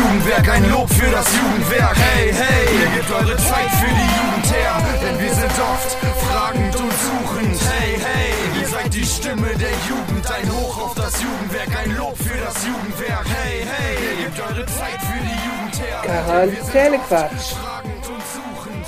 Jugendwerk, 0.00 0.48
ein 0.48 0.70
Lob 0.70 0.88
für 0.88 1.10
das 1.10 1.26
Jugendwerk. 1.36 1.96
Hey, 1.96 2.32
hey, 2.32 2.64
ihr 2.80 2.88
gebt 2.96 3.10
eure 3.10 3.36
Zeit 3.36 3.70
für 3.80 3.92
die 4.00 4.10
Jugend 4.16 4.46
her, 4.56 4.74
denn 5.02 5.20
wir 5.20 5.34
sind 5.34 5.52
oft 5.60 5.90
fragend 6.24 6.74
und 6.76 6.92
suchend. 7.06 7.60
Hey, 7.70 8.00
hey, 8.00 8.60
ihr 8.60 8.68
seid 8.68 8.94
die 8.94 9.04
Stimme 9.04 9.48
der 9.56 9.76
Jugend, 9.88 10.30
ein 10.30 10.50
Hoch 10.52 10.84
auf 10.84 10.94
das 10.94 11.20
Jugendwerk, 11.22 11.68
ein 11.84 11.96
Lob 11.96 12.16
für 12.16 12.38
das 12.38 12.64
Jugendwerk. 12.64 13.26
Hey, 13.28 13.66
hey, 13.72 13.94
ihr 14.00 14.24
gebt 14.24 14.40
eure 14.40 14.66
Zeit 14.66 15.00
für 15.08 15.20
die 15.20 15.38
Jugend 15.46 15.74
her. 15.84 16.00
Quarantänequatsch. 16.02 17.52
Fragend 17.60 18.08
und 18.08 18.22
suchend. 18.32 18.86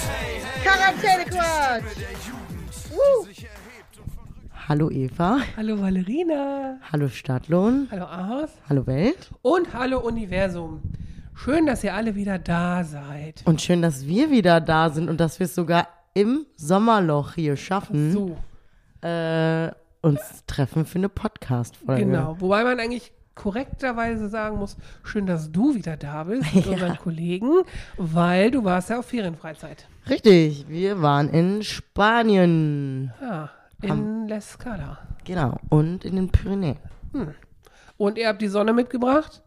Hallo 4.69 4.91
Eva, 4.91 5.39
Hallo 5.57 5.80
Valerina. 5.80 6.79
hallo 6.93 7.09
Stadtlohn, 7.09 7.89
Hallo 7.91 8.05
Ahaus. 8.05 8.51
hallo 8.69 8.87
Welt 8.87 9.30
Und 9.43 9.75
hallo 9.75 9.98
Universum. 10.01 10.80
Schön, 11.35 11.66
dass 11.66 11.83
ihr 11.83 11.95
alle 11.95 12.15
wieder 12.15 12.38
da 12.38 12.85
seid. 12.85 13.43
und 13.45 13.61
schön, 13.61 13.83
dass 13.83 14.07
wir 14.07 14.30
wieder 14.30 14.61
da 14.61 14.91
sind 14.91 15.09
und 15.09 15.19
dass 15.21 15.38
wir 15.41 15.47
es 15.47 15.55
sogar 15.55 15.88
im 16.15 16.47
Sommerloch 16.57 17.35
hier 17.35 17.57
schaffen, 17.57 18.12
So, 18.12 18.37
äh, 19.07 19.71
uns 20.02 20.45
treffen 20.47 20.85
für 20.87 20.99
eine 20.99 21.09
Podcast-Folge. 21.09 22.05
genau. 22.05 22.37
Wobei 22.38 22.63
man 22.65 22.79
eigentlich 22.79 23.13
korrekterweise 23.35 24.29
sagen 24.29 24.59
muss, 24.59 24.77
schön, 25.02 25.27
dass 25.27 25.51
du 25.51 25.74
wieder 25.74 25.97
da 25.97 26.24
bist 26.24 26.55
mit 26.55 26.66
unseren 26.69 26.99
Kollegen, 26.99 27.51
weil 27.97 28.51
du 28.51 28.63
warst 28.65 28.91
ja 28.91 28.99
auf 28.99 29.07
Ferienfreizeit. 29.07 29.87
Richtig, 30.09 30.66
wir 30.69 31.01
waren 31.02 31.29
in 31.30 31.63
Spanien, 31.63 33.13
Ja, 33.21 33.51
in 33.83 34.29
La 34.29 34.41
Scala. 34.41 34.99
genau, 35.25 35.59
und 35.69 36.05
in 36.05 36.16
den 36.16 36.30
Pyrenäen. 36.30 36.79
Und 37.97 38.19
ihr 38.19 38.29
habt 38.29 38.43
die 38.43 38.49
Sonne 38.49 38.73
mitgebracht? 38.73 39.43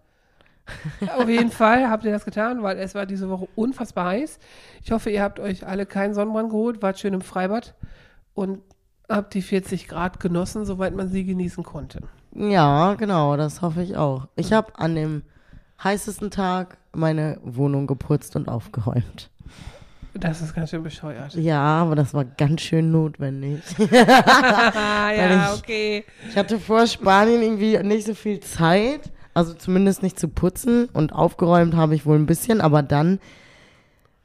Auf 1.17 1.29
jeden 1.29 1.51
Fall 1.51 1.89
habt 1.89 2.05
ihr 2.05 2.11
das 2.11 2.25
getan, 2.25 2.63
weil 2.63 2.77
es 2.79 2.95
war 2.95 3.05
diese 3.05 3.29
Woche 3.29 3.47
unfassbar 3.55 4.07
heiß. 4.07 4.39
Ich 4.83 4.91
hoffe, 4.91 5.09
ihr 5.09 5.21
habt 5.21 5.39
euch 5.39 5.65
alle 5.65 5.85
keinen 5.85 6.13
Sonnenbrand 6.13 6.49
geholt, 6.49 6.81
wart 6.81 6.99
schön 6.99 7.13
im 7.13 7.21
Freibad 7.21 7.75
und 8.33 8.61
habt 9.07 9.33
die 9.33 9.41
40 9.41 9.87
Grad 9.87 10.19
genossen, 10.19 10.65
soweit 10.65 10.95
man 10.95 11.09
sie 11.09 11.23
genießen 11.23 11.63
konnte. 11.63 12.01
Ja, 12.33 12.95
genau, 12.95 13.37
das 13.37 13.61
hoffe 13.61 13.83
ich 13.83 13.95
auch. 13.95 14.27
Ich 14.35 14.53
habe 14.53 14.77
an 14.77 14.95
dem 14.95 15.23
heißesten 15.83 16.31
Tag 16.31 16.77
meine 16.93 17.39
Wohnung 17.43 17.85
geputzt 17.87 18.35
und 18.35 18.47
aufgeräumt. 18.47 19.29
Das 20.17 20.41
ist 20.41 20.55
ganz 20.55 20.69
schön 20.69 20.81
bescheuert. 20.83 21.33
Ja, 21.35 21.61
aber 21.61 21.95
das 21.95 22.13
war 22.13 22.23
ganz 22.25 22.61
schön 22.61 22.91
notwendig. 22.91 23.61
Ja, 23.91 25.53
ich- 25.53 25.59
okay. 25.59 26.05
Ich 26.29 26.37
hatte 26.37 26.59
vor 26.59 26.87
Spanien 26.87 27.41
irgendwie 27.41 27.77
nicht 27.79 28.05
so 28.07 28.13
viel 28.13 28.39
Zeit, 28.39 29.01
also 29.33 29.53
zumindest 29.53 30.03
nicht 30.03 30.19
zu 30.19 30.27
putzen 30.29 30.87
und 30.93 31.13
aufgeräumt 31.13 31.75
habe 31.75 31.95
ich 31.95 32.05
wohl 32.05 32.17
ein 32.17 32.25
bisschen, 32.25 32.61
aber 32.61 32.81
dann 32.81 33.19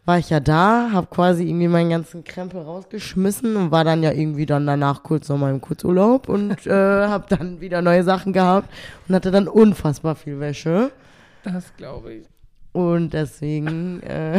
war 0.07 0.19
ich 0.19 0.31
ja 0.31 0.41
da, 0.41 0.91
habe 0.93 1.07
quasi 1.09 1.45
irgendwie 1.45 1.69
meinen 1.69 1.91
ganzen 1.91 2.25
Krempel 2.25 2.63
rausgeschmissen 2.63 3.55
und 3.57 3.71
war 3.71 3.85
dann 3.85 4.03
ja 4.03 4.13
irgendwie 4.13 4.47
dann 4.47 4.67
danach 4.67 5.03
kurz 5.03 5.29
noch 5.29 5.37
mal 5.39 5.51
im 5.53 5.61
Kurzurlaub 5.61 6.29
und 6.29 6.53
äh, 6.67 6.71
habe 7.07 7.27
dann 7.29 7.61
wieder 7.61 7.83
neue 7.83 8.03
Sachen 8.03 8.33
gehabt 8.33 8.69
und 9.09 9.15
hatte 9.15 9.31
dann 9.31 9.47
unfassbar 9.49 10.15
viel 10.17 10.41
Wäsche 10.41 10.91
Das 11.45 11.75
glaube 11.77 12.15
ich. 12.15 12.27
Und 12.73 13.13
deswegen, 13.13 14.01
äh, 14.03 14.39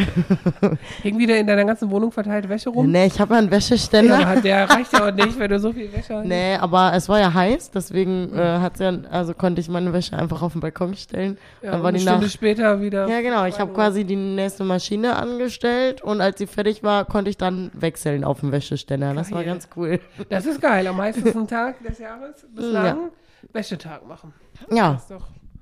Hing 1.01 1.17
wieder 1.19 1.37
in 1.37 1.47
deiner 1.47 1.65
ganzen 1.65 1.89
Wohnung 1.91 2.11
verteilt 2.13 2.47
Wäsche 2.47 2.69
rum? 2.69 2.89
nee, 2.89 3.05
ich 3.07 3.19
habe 3.19 3.33
ja 3.33 3.39
einen 3.39 3.47
Ja, 3.49 3.53
Wäscheständer. 3.57 4.25
aber 4.25 4.39
der 4.41 4.69
reicht 4.69 4.93
ja 4.93 5.07
auch 5.07 5.11
nicht, 5.13 5.37
wenn 5.37 5.49
du 5.49 5.59
so 5.59 5.73
viel 5.73 5.91
Wäsche 5.91 6.15
hast. 6.15 6.25
Nee, 6.25 6.55
aber 6.55 6.93
es 6.95 7.09
war 7.09 7.19
ja 7.19 7.33
heiß, 7.33 7.71
deswegen 7.71 8.33
äh, 8.33 8.59
hat's 8.59 8.79
ja, 8.79 8.93
also 9.09 9.33
konnte 9.33 9.59
ich 9.59 9.67
meine 9.67 9.91
Wäsche 9.91 10.17
einfach 10.17 10.41
auf 10.41 10.53
den 10.53 10.61
Balkon 10.61 10.95
stellen. 10.95 11.37
Ja, 11.61 11.71
dann 11.71 11.81
war 11.81 11.89
eine 11.89 11.97
die 11.97 12.03
Stunde 12.03 12.21
Nacht. 12.21 12.31
später 12.33 12.81
wieder. 12.81 13.07
Ja, 13.09 13.19
genau. 13.21 13.45
Ich 13.45 13.59
habe 13.59 13.73
quasi 13.73 14.05
die 14.05 14.15
nächste 14.15 14.63
Maschine 14.63 15.15
angestellt 15.17 16.01
und 16.01 16.21
als 16.21 16.37
sie 16.37 16.47
fertig 16.47 16.83
war, 16.83 17.03
konnte 17.05 17.29
ich 17.29 17.37
dann 17.37 17.69
wechseln 17.73 18.23
auf 18.23 18.39
dem 18.39 18.51
Wäscheständer. 18.53 19.13
Das 19.13 19.31
war 19.31 19.39
Geil. 19.43 19.53
ganz 19.53 19.67
cool. 19.75 19.99
Das 20.29 20.45
ist 20.45 20.61
geil. 20.61 20.87
Am 20.87 20.97
heißesten 21.01 21.47
Tag 21.49 21.83
des 21.83 21.99
Jahres 21.99 22.45
bislang 22.55 22.85
Ja. 22.85 22.97
Wäschetag 23.51 24.07
machen. 24.07 24.33
Ja, 24.71 25.01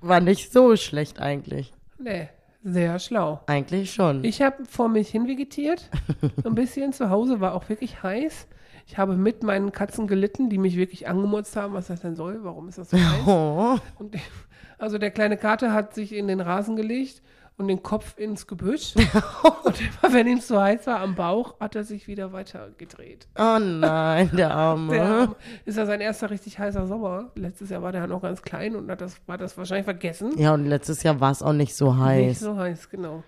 war 0.01 0.19
nicht 0.19 0.51
so 0.53 0.75
schlecht 0.75 1.19
eigentlich. 1.19 1.73
nee, 1.97 2.29
sehr 2.63 2.99
schlau. 2.99 3.41
Eigentlich 3.47 3.93
schon. 3.93 4.23
Ich 4.23 4.41
habe 4.41 4.65
vor 4.65 4.89
mich 4.89 5.09
hin 5.09 5.27
vegetiert. 5.27 5.89
Ein 6.43 6.55
bisschen 6.55 6.93
zu 6.93 7.09
Hause 7.09 7.39
war 7.39 7.53
auch 7.53 7.69
wirklich 7.69 8.03
heiß. 8.03 8.47
Ich 8.85 8.97
habe 8.97 9.15
mit 9.15 9.43
meinen 9.43 9.71
Katzen 9.71 10.07
gelitten, 10.07 10.49
die 10.49 10.57
mich 10.57 10.75
wirklich 10.75 11.07
angemotzt 11.07 11.55
haben, 11.55 11.73
was 11.73 11.87
das 11.87 12.01
denn 12.01 12.15
soll. 12.15 12.43
Warum 12.43 12.67
ist 12.67 12.77
das 12.77 12.89
so 12.89 12.97
heiß? 12.97 13.27
oh, 13.27 13.77
Und, 13.99 14.15
also 14.77 14.97
der 14.97 15.11
kleine 15.11 15.37
Kater 15.37 15.73
hat 15.73 15.93
sich 15.93 16.13
in 16.13 16.27
den 16.27 16.41
Rasen 16.41 16.75
gelegt 16.75 17.21
und 17.59 17.67
den 17.67 17.83
Kopf 17.83 18.17
ins 18.17 18.47
Gebüsch. 18.47 18.95
und 19.63 19.79
immer, 19.79 20.13
wenn 20.13 20.25
ihm 20.27 20.41
zu 20.41 20.59
heiß 20.59 20.87
war 20.87 20.99
am 21.01 21.13
Bauch, 21.13 21.59
hat 21.59 21.75
er 21.75 21.83
sich 21.83 22.07
wieder 22.07 22.33
weiter 22.33 22.69
gedreht. 22.77 23.27
oh 23.37 23.59
nein, 23.59 24.31
der 24.35 24.51
Arme. 24.55 24.93
Der 24.93 25.03
Arm- 25.05 25.35
ist 25.65 25.77
ja 25.77 25.85
sein 25.85 26.01
erster 26.01 26.29
richtig 26.31 26.57
heißer 26.57 26.87
Sommer. 26.87 27.29
Letztes 27.35 27.69
Jahr 27.69 27.83
war 27.83 27.91
der 27.91 28.07
noch 28.07 28.21
ganz 28.21 28.41
klein 28.41 28.75
und 28.75 28.89
hat 28.89 29.01
das, 29.01 29.17
hat 29.27 29.41
das 29.41 29.55
wahrscheinlich 29.57 29.85
vergessen. 29.85 30.33
Ja, 30.37 30.53
und 30.55 30.65
letztes 30.65 31.03
Jahr 31.03 31.19
war 31.19 31.31
es 31.31 31.43
auch 31.43 31.53
nicht 31.53 31.75
so 31.75 31.93
Nicht 31.93 32.01
heiß. 32.03 32.39
so 32.39 32.57
heiß, 32.57 32.89
genau. 32.89 33.23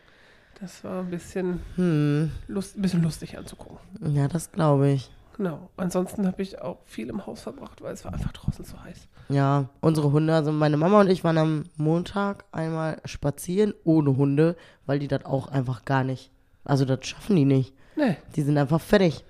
Das 0.59 0.83
war 0.83 0.99
ein 1.01 1.09
bisschen, 1.09 1.59
Hm. 1.75 2.31
lust, 2.47 2.77
ein 2.77 2.81
bisschen 2.81 3.03
lustig 3.03 3.37
anzugucken. 3.37 3.77
Ja, 4.15 4.27
das 4.27 4.51
glaube 4.51 4.89
ich. 4.89 5.11
Genau. 5.37 5.69
Ansonsten 5.75 6.27
habe 6.27 6.41
ich 6.41 6.61
auch 6.61 6.77
viel 6.85 7.09
im 7.09 7.25
Haus 7.25 7.41
verbracht, 7.41 7.81
weil 7.81 7.93
es 7.93 8.05
war 8.05 8.13
einfach 8.13 8.31
draußen 8.31 8.63
zu 8.63 8.81
heiß. 8.83 9.07
Ja, 9.31 9.69
unsere 9.79 10.11
Hunde, 10.11 10.33
also 10.35 10.51
meine 10.51 10.77
Mama 10.77 10.99
und 11.01 11.09
ich 11.09 11.23
waren 11.23 11.37
am 11.37 11.63
Montag 11.77 12.43
einmal 12.51 12.97
spazieren 13.05 13.73
ohne 13.83 14.17
Hunde, 14.17 14.55
weil 14.85 14.99
die 14.99 15.07
das 15.07 15.25
auch 15.25 15.47
einfach 15.47 15.85
gar 15.85 16.03
nicht, 16.03 16.31
also 16.65 16.85
das 16.85 17.05
schaffen 17.07 17.35
die 17.35 17.45
nicht. 17.45 17.73
Nee, 17.95 18.17
Die 18.35 18.41
sind 18.41 18.57
einfach 18.57 18.81
fertig. 18.81 19.23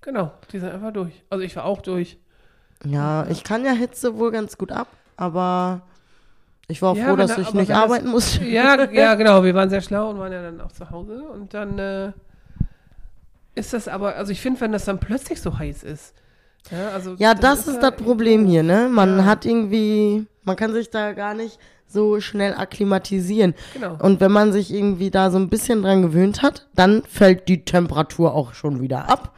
genau. 0.00 0.32
Die 0.52 0.58
sind 0.58 0.70
einfach 0.72 0.92
durch. 0.92 1.22
Also 1.30 1.42
ich 1.44 1.54
war 1.56 1.64
auch 1.64 1.80
durch. 1.82 2.18
Ja, 2.84 3.26
ich 3.28 3.44
kann 3.44 3.64
ja 3.64 3.72
Hitze 3.72 4.16
wohl 4.18 4.30
ganz 4.30 4.58
gut 4.58 4.72
ab, 4.72 4.88
aber 5.16 5.82
ich 6.68 6.82
war 6.82 6.90
auch 6.90 6.96
Ja, 6.96 7.06
froh, 7.06 7.16
dass 7.16 7.34
da- 7.36 7.42
ich 7.42 7.54
nicht 7.54 7.70
das- 7.70 7.76
arbeiten 7.78 8.08
musste. 8.08 8.44
Ja, 8.44 8.90
ja, 8.90 9.14
genau. 9.20 9.42
Wir 9.44 9.54
waren 9.54 9.70
sehr 9.70 9.80
schlau 9.80 10.10
und 10.10 10.18
waren 10.18 10.32
ja 10.32 10.42
dann 10.42 10.60
auch 10.60 10.72
zu 10.72 10.90
Hause. 10.90 11.22
Und 11.28 11.54
dann 11.54 11.78
äh, 11.78 12.12
ist 13.54 13.72
das 13.72 13.88
aber, 13.88 14.16
also 14.16 14.32
ich 14.32 14.40
finde, 14.40 14.60
wenn 14.60 14.72
das 14.72 14.84
dann 14.84 14.98
plötzlich 14.98 15.40
so 15.40 15.58
heiß 15.58 15.82
ist. 15.84 16.14
Ja, 16.70 16.88
also 16.90 17.14
Ja, 17.18 17.34
das 17.34 17.66
ist 17.68 17.80
ja 17.82 17.90
das 17.90 18.00
Problem 18.02 18.46
hier, 18.46 18.62
ne? 18.62 18.88
Man 18.90 19.18
Ja. 19.18 19.24
hat 19.24 19.44
irgendwie, 19.46 20.26
man 20.44 20.56
kann 20.56 20.72
sich 20.72 20.90
da 20.90 21.12
gar 21.12 21.34
nicht 21.34 21.58
so 21.88 22.20
schnell 22.20 22.54
akklimatisieren. 22.54 23.54
Genau. 23.74 23.96
Und 24.00 24.20
wenn 24.20 24.32
man 24.32 24.52
sich 24.52 24.72
irgendwie 24.74 25.10
da 25.10 25.30
so 25.30 25.38
ein 25.38 25.48
bisschen 25.48 25.82
dran 25.82 26.02
gewöhnt 26.02 26.42
hat, 26.42 26.66
dann 26.74 27.02
fällt 27.08 27.48
die 27.48 27.64
Temperatur 27.64 28.34
auch 28.34 28.54
schon 28.54 28.80
wieder 28.80 29.08
ab. 29.08 29.32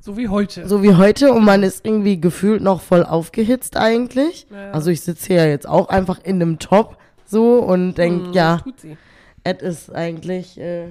So 0.00 0.16
wie 0.16 0.28
heute. 0.28 0.66
So 0.66 0.82
wie 0.82 0.94
heute 0.94 1.32
und 1.32 1.44
man 1.44 1.62
ist 1.62 1.84
irgendwie 1.84 2.20
gefühlt 2.20 2.62
noch 2.62 2.80
voll 2.80 3.04
aufgehitzt 3.04 3.76
eigentlich. 3.76 4.46
Ja. 4.50 4.70
Also 4.72 4.90
ich 4.90 5.02
sitze 5.02 5.26
hier 5.34 5.48
jetzt 5.48 5.68
auch 5.68 5.88
einfach 5.88 6.18
in 6.24 6.36
einem 6.42 6.58
Top 6.58 6.96
so 7.26 7.58
und 7.58 7.94
denk, 7.96 8.26
Hm, 8.28 8.32
ja, 8.32 8.60
es 9.44 9.62
ist 9.62 9.94
eigentlich, 9.94 10.58
äh, 10.58 10.88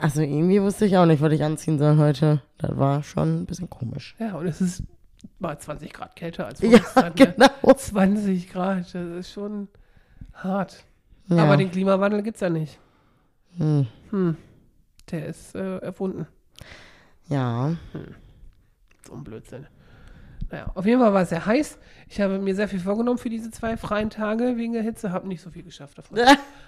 also 0.00 0.20
irgendwie 0.22 0.60
wusste 0.60 0.84
ich 0.86 0.96
auch 0.96 1.06
nicht, 1.06 1.22
was 1.22 1.32
ich 1.32 1.42
anziehen 1.42 1.78
soll 1.78 1.96
heute. 1.96 2.42
Das 2.58 2.76
war 2.76 3.02
schon 3.02 3.42
ein 3.42 3.46
bisschen 3.46 3.70
komisch. 3.70 4.14
Ja, 4.18 4.34
und 4.34 4.46
es 4.46 4.60
ist 4.60 4.82
mal 5.38 5.58
20 5.58 5.92
Grad 5.92 6.14
kälter 6.16 6.46
als 6.46 6.60
Ja, 6.60 6.78
vorgestern. 6.78 7.34
ne? 7.38 7.50
genau. 7.62 7.74
20 7.74 8.50
Grad, 8.50 8.80
das 8.80 8.94
ist 8.94 9.32
schon 9.32 9.68
hart. 10.34 10.84
Ja. 11.28 11.44
Aber 11.44 11.56
den 11.56 11.70
Klimawandel 11.70 12.22
gibt 12.22 12.36
es 12.36 12.40
ja 12.40 12.50
nicht. 12.50 12.78
Hm. 13.56 13.86
Hm. 14.10 14.36
Der 15.10 15.26
ist 15.26 15.54
äh, 15.54 15.78
erfunden. 15.78 16.26
Ja, 17.28 17.76
So 19.06 19.14
ein 19.14 19.24
Blödsinn. 19.24 19.66
Naja, 20.50 20.70
auf 20.74 20.84
jeden 20.84 21.00
Fall 21.00 21.14
war 21.14 21.22
es 21.22 21.30
sehr 21.30 21.46
heiß. 21.46 21.78
Ich 22.08 22.20
habe 22.20 22.38
mir 22.38 22.54
sehr 22.54 22.68
viel 22.68 22.80
vorgenommen 22.80 23.16
für 23.18 23.30
diese 23.30 23.50
zwei 23.50 23.76
freien 23.78 24.10
Tage 24.10 24.56
wegen 24.58 24.74
der 24.74 24.82
Hitze, 24.82 25.10
habe 25.12 25.26
nicht 25.28 25.40
so 25.40 25.50
viel 25.50 25.62
geschafft 25.62 25.96
davon. 25.98 26.18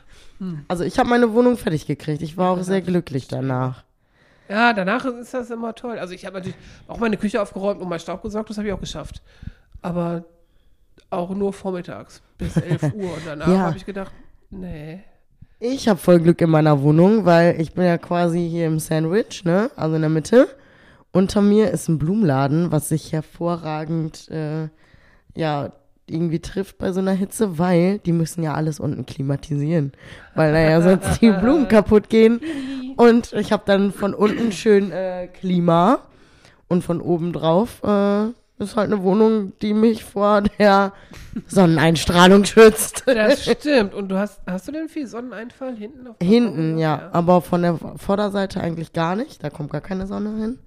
also 0.68 0.84
ich 0.84 0.98
habe 0.98 1.08
meine 1.08 1.32
Wohnung 1.32 1.56
fertig 1.56 1.86
gekriegt. 1.86 2.22
Ich 2.22 2.36
war 2.36 2.50
auch 2.50 2.62
sehr 2.62 2.80
glücklich 2.82 3.28
danach. 3.28 3.84
Ja, 4.48 4.72
danach 4.74 5.04
ist 5.06 5.32
das 5.32 5.50
immer 5.50 5.74
toll. 5.74 5.98
Also 5.98 6.12
ich 6.12 6.26
habe 6.26 6.36
natürlich 6.36 6.56
auch 6.86 6.98
meine 6.98 7.16
Küche 7.16 7.40
aufgeräumt 7.40 7.80
und 7.80 7.88
mal 7.88 7.98
Staub 7.98 8.22
gesaugt, 8.22 8.50
das 8.50 8.58
habe 8.58 8.68
ich 8.68 8.74
auch 8.74 8.80
geschafft. 8.80 9.22
Aber 9.80 10.24
auch 11.10 11.30
nur 11.30 11.52
vormittags 11.52 12.20
bis 12.36 12.56
11 12.56 12.82
Uhr. 12.94 13.14
Und 13.14 13.22
danach 13.26 13.48
Ja. 13.48 13.58
habe 13.60 13.76
ich 13.76 13.86
gedacht, 13.86 14.12
nee. 14.50 15.02
Ich 15.60 15.88
habe 15.88 15.98
voll 15.98 16.20
Glück 16.20 16.40
in 16.42 16.50
meiner 16.50 16.82
Wohnung, 16.82 17.24
weil 17.24 17.58
ich 17.60 17.72
bin 17.72 17.84
ja 17.84 17.96
quasi 17.96 18.46
hier 18.48 18.66
im 18.66 18.80
Sandwich, 18.80 19.44
ne? 19.44 19.70
Also 19.76 19.94
in 19.96 20.02
der 20.02 20.10
Mitte. 20.10 20.48
Unter 21.12 21.40
mir 21.40 21.70
ist 21.70 21.88
ein 21.88 21.98
Blumenladen, 21.98 22.70
was 22.72 22.88
sich 22.88 23.12
hervorragend, 23.12 24.28
äh, 24.30 24.68
ja, 25.36 25.72
irgendwie 26.08 26.40
trifft 26.40 26.78
bei 26.78 26.92
so 26.92 27.00
einer 27.00 27.12
Hitze, 27.12 27.58
weil 27.58 27.98
die 27.98 28.12
müssen 28.12 28.42
ja 28.42 28.54
alles 28.54 28.78
unten 28.80 29.06
klimatisieren, 29.06 29.92
weil 30.34 30.52
da 30.52 30.60
ja 30.60 30.80
sonst 30.82 31.20
die 31.20 31.30
Blumen 31.40 31.68
kaputt 31.68 32.08
gehen. 32.08 32.40
Und 32.96 33.32
ich 33.32 33.52
habe 33.52 33.62
dann 33.66 33.92
von 33.92 34.14
unten 34.14 34.52
schön 34.52 34.92
äh, 34.92 35.28
Klima 35.28 36.00
und 36.68 36.84
von 36.84 37.00
oben 37.00 37.32
drauf 37.32 37.82
äh, 37.84 38.26
ist 38.58 38.76
halt 38.76 38.92
eine 38.92 39.02
Wohnung, 39.02 39.52
die 39.62 39.74
mich 39.74 40.04
vor 40.04 40.42
der 40.42 40.92
Sonneneinstrahlung 41.48 42.44
schützt. 42.44 43.02
Das 43.06 43.44
stimmt. 43.50 43.94
Und 43.94 44.08
du 44.08 44.18
hast, 44.18 44.40
hast 44.46 44.68
du 44.68 44.72
denn 44.72 44.88
viel 44.88 45.06
Sonneneinfall 45.06 45.74
hinten 45.74 46.06
auf 46.06 46.16
Hinten, 46.22 46.56
Balkon? 46.56 46.78
ja. 46.78 47.10
Aber 47.12 47.40
von 47.42 47.62
der 47.62 47.78
Vorderseite 47.96 48.60
eigentlich 48.60 48.92
gar 48.92 49.16
nicht. 49.16 49.42
Da 49.42 49.50
kommt 49.50 49.70
gar 49.70 49.80
keine 49.80 50.06
Sonne 50.06 50.36
hin. 50.38 50.58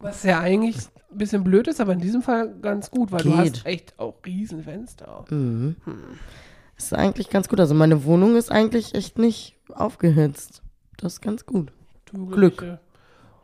Was 0.00 0.22
ja 0.22 0.40
eigentlich 0.40 0.76
ein 1.10 1.18
bisschen 1.18 1.44
blöd 1.44 1.68
ist, 1.68 1.80
aber 1.80 1.92
in 1.92 2.00
diesem 2.00 2.22
Fall 2.22 2.52
ganz 2.62 2.90
gut, 2.90 3.12
weil 3.12 3.22
du 3.22 3.30
Geht. 3.30 3.38
hast 3.38 3.66
echt 3.66 3.98
auch 3.98 4.14
riesen 4.24 4.64
Fenster. 4.64 5.24
Mhm. 5.30 5.76
Ist 6.76 6.94
eigentlich 6.94 7.28
ganz 7.30 7.48
gut. 7.48 7.60
Also 7.60 7.74
meine 7.74 8.04
Wohnung 8.04 8.36
ist 8.36 8.50
eigentlich 8.50 8.94
echt 8.94 9.18
nicht 9.18 9.56
aufgehitzt. 9.68 10.62
Das 10.96 11.14
ist 11.14 11.20
ganz 11.20 11.44
gut. 11.44 11.72
Du 12.06 12.26
Glück. 12.26 12.58
Glückliche. 12.58 12.80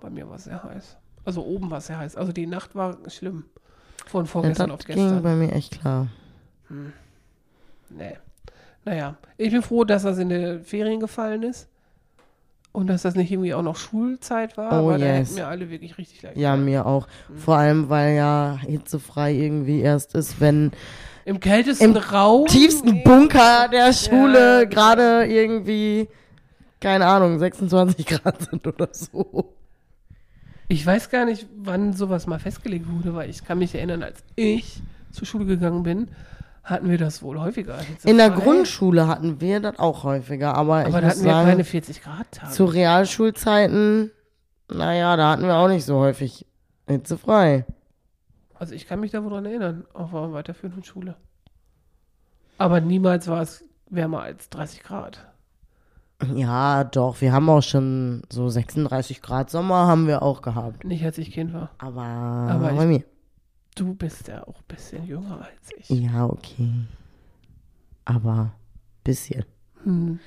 Bei 0.00 0.08
mir 0.10 0.28
war 0.28 0.36
es 0.36 0.44
sehr 0.44 0.62
heiß. 0.62 0.96
Also 1.24 1.44
oben 1.44 1.70
war 1.70 1.78
es 1.78 1.86
sehr 1.88 1.98
heiß. 1.98 2.16
Also 2.16 2.32
die 2.32 2.46
Nacht 2.46 2.74
war 2.74 2.96
schlimm. 3.08 3.44
Von 4.06 4.24
Ja, 4.24 4.30
vorgestern 4.30 4.68
das 4.70 4.80
auf 4.80 4.86
ging 4.86 4.96
gestern. 4.96 5.22
bei 5.22 5.34
mir 5.34 5.52
echt 5.52 5.80
klar. 5.80 6.08
Nee. 7.90 8.16
Naja, 8.84 9.16
ich 9.36 9.50
bin 9.50 9.62
froh, 9.62 9.84
dass 9.84 10.04
das 10.04 10.18
in 10.18 10.28
die 10.28 10.60
Ferien 10.60 11.00
gefallen 11.00 11.42
ist. 11.42 11.68
Und 12.76 12.88
dass 12.88 13.00
das 13.00 13.14
nicht 13.14 13.32
irgendwie 13.32 13.54
auch 13.54 13.62
noch 13.62 13.76
Schulzeit 13.76 14.58
war. 14.58 14.70
Oh, 14.70 14.88
aber 14.90 14.98
da 14.98 15.06
yes. 15.06 15.28
hätten 15.28 15.36
wir 15.38 15.48
alle 15.48 15.70
wirklich 15.70 15.96
richtig 15.96 16.20
leid. 16.20 16.36
Ja, 16.36 16.56
mir 16.56 16.84
auch. 16.84 17.08
Vor 17.34 17.56
allem, 17.56 17.88
weil 17.88 18.16
ja 18.16 18.58
hitzefrei 18.60 19.32
irgendwie 19.32 19.80
erst 19.80 20.14
ist, 20.14 20.42
wenn 20.42 20.72
Im 21.24 21.40
kältesten 21.40 21.84
Im 21.86 21.96
Raum. 21.96 22.44
tiefsten 22.46 23.02
Bunker 23.02 23.68
der 23.72 23.94
Schule 23.94 24.58
Ja. 24.60 24.64
gerade 24.64 25.24
irgendwie, 25.24 26.06
keine 26.78 27.06
Ahnung, 27.06 27.38
26 27.38 28.04
Grad 28.06 28.42
sind 28.42 28.66
oder 28.66 28.88
so. 28.92 29.54
Ich 30.68 30.84
weiß 30.84 31.08
gar 31.08 31.24
nicht, 31.24 31.46
wann 31.56 31.94
sowas 31.94 32.26
mal 32.26 32.38
festgelegt 32.38 32.86
wurde, 32.90 33.14
weil 33.14 33.30
ich 33.30 33.42
kann 33.42 33.58
mich 33.58 33.74
erinnern, 33.74 34.02
als 34.02 34.22
ich 34.34 34.82
zur 35.12 35.26
Schule 35.26 35.46
gegangen 35.46 35.82
bin, 35.82 36.08
hatten 36.66 36.90
wir 36.90 36.98
das 36.98 37.22
wohl 37.22 37.38
häufiger. 37.40 37.78
In 38.04 38.16
der 38.18 38.26
hitzefrei. 38.26 38.44
Grundschule 38.44 39.06
hatten 39.08 39.40
wir 39.40 39.60
das 39.60 39.78
auch 39.78 40.04
häufiger, 40.04 40.54
aber, 40.54 40.82
ich 40.82 40.88
Aber 40.88 41.00
da 41.00 41.06
muss 41.06 41.16
hatten 41.16 41.24
wir 41.24 41.32
sagen, 41.32 41.48
keine 41.48 41.64
40 41.64 42.02
Grad 42.02 42.32
Tage. 42.32 42.52
zu 42.52 42.64
Realschulzeiten, 42.66 44.10
naja, 44.70 45.16
da 45.16 45.30
hatten 45.30 45.44
wir 45.44 45.54
auch 45.56 45.68
nicht 45.68 45.84
so 45.84 45.98
häufig 45.98 46.44
hitzefrei. 46.88 47.64
Also 48.54 48.74
ich 48.74 48.86
kann 48.86 49.00
mich 49.00 49.12
da 49.12 49.22
wohl 49.22 49.30
dran 49.30 49.46
erinnern, 49.46 49.84
auf 49.94 50.14
einer 50.14 50.32
weiterführenden 50.32 50.82
Schule. 50.84 51.16
Aber 52.58 52.80
niemals 52.80 53.28
war 53.28 53.42
es 53.42 53.64
wärmer 53.90 54.22
als 54.22 54.48
30 54.50 54.82
Grad. 54.82 55.20
Ja, 56.34 56.82
doch, 56.84 57.20
wir 57.20 57.32
haben 57.32 57.48
auch 57.50 57.62
schon 57.62 58.22
so 58.32 58.48
36 58.48 59.20
Grad 59.20 59.50
Sommer 59.50 59.86
haben 59.86 60.06
wir 60.06 60.22
auch 60.22 60.40
gehabt. 60.40 60.82
Nicht 60.84 61.04
als 61.04 61.18
ich 61.18 61.30
Kind 61.30 61.52
war. 61.52 61.70
Aber, 61.78 62.00
Aber 62.02 62.72
bei 62.72 62.82
ich- 62.82 62.88
mir. 62.88 63.04
Du 63.76 63.94
bist 63.94 64.26
ja 64.28 64.42
auch 64.42 64.56
ein 64.56 64.64
bisschen 64.74 65.06
jünger 65.06 65.38
als 65.42 65.70
ich. 65.78 65.90
Ja, 65.90 66.24
okay. 66.24 66.70
Aber 68.06 68.52
bisschen. 69.04 69.44
Hm. 69.84 70.18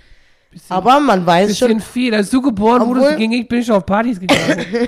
Bisschen, 0.51 0.75
Aber 0.75 0.99
man 0.99 1.25
weiß 1.25 1.47
bisschen 1.47 1.71
schon, 1.71 1.79
viel. 1.79 2.13
Als 2.13 2.29
du 2.29 2.43
geboren 2.43 2.85
wurdest, 2.87 3.17
ging 3.17 3.31
ich, 3.31 3.47
bin 3.47 3.61
ich 3.61 3.71
auf 3.71 3.87
Partys 3.87 4.19
gegangen. 4.19 4.65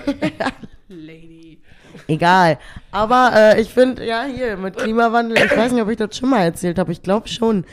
Lady. 0.87 1.59
egal. 2.07 2.59
Aber 2.91 3.31
äh, 3.33 3.61
ich 3.61 3.73
finde, 3.73 4.05
ja, 4.05 4.25
hier 4.25 4.55
mit 4.57 4.77
Klimawandel, 4.77 5.37
ich 5.43 5.57
weiß 5.57 5.71
nicht, 5.71 5.81
ob 5.81 5.89
ich 5.89 5.97
das 5.97 6.15
schon 6.15 6.29
mal 6.29 6.43
erzählt 6.43 6.77
habe. 6.77 6.91
Ich 6.91 7.01
glaube 7.01 7.27
schon. 7.27 7.65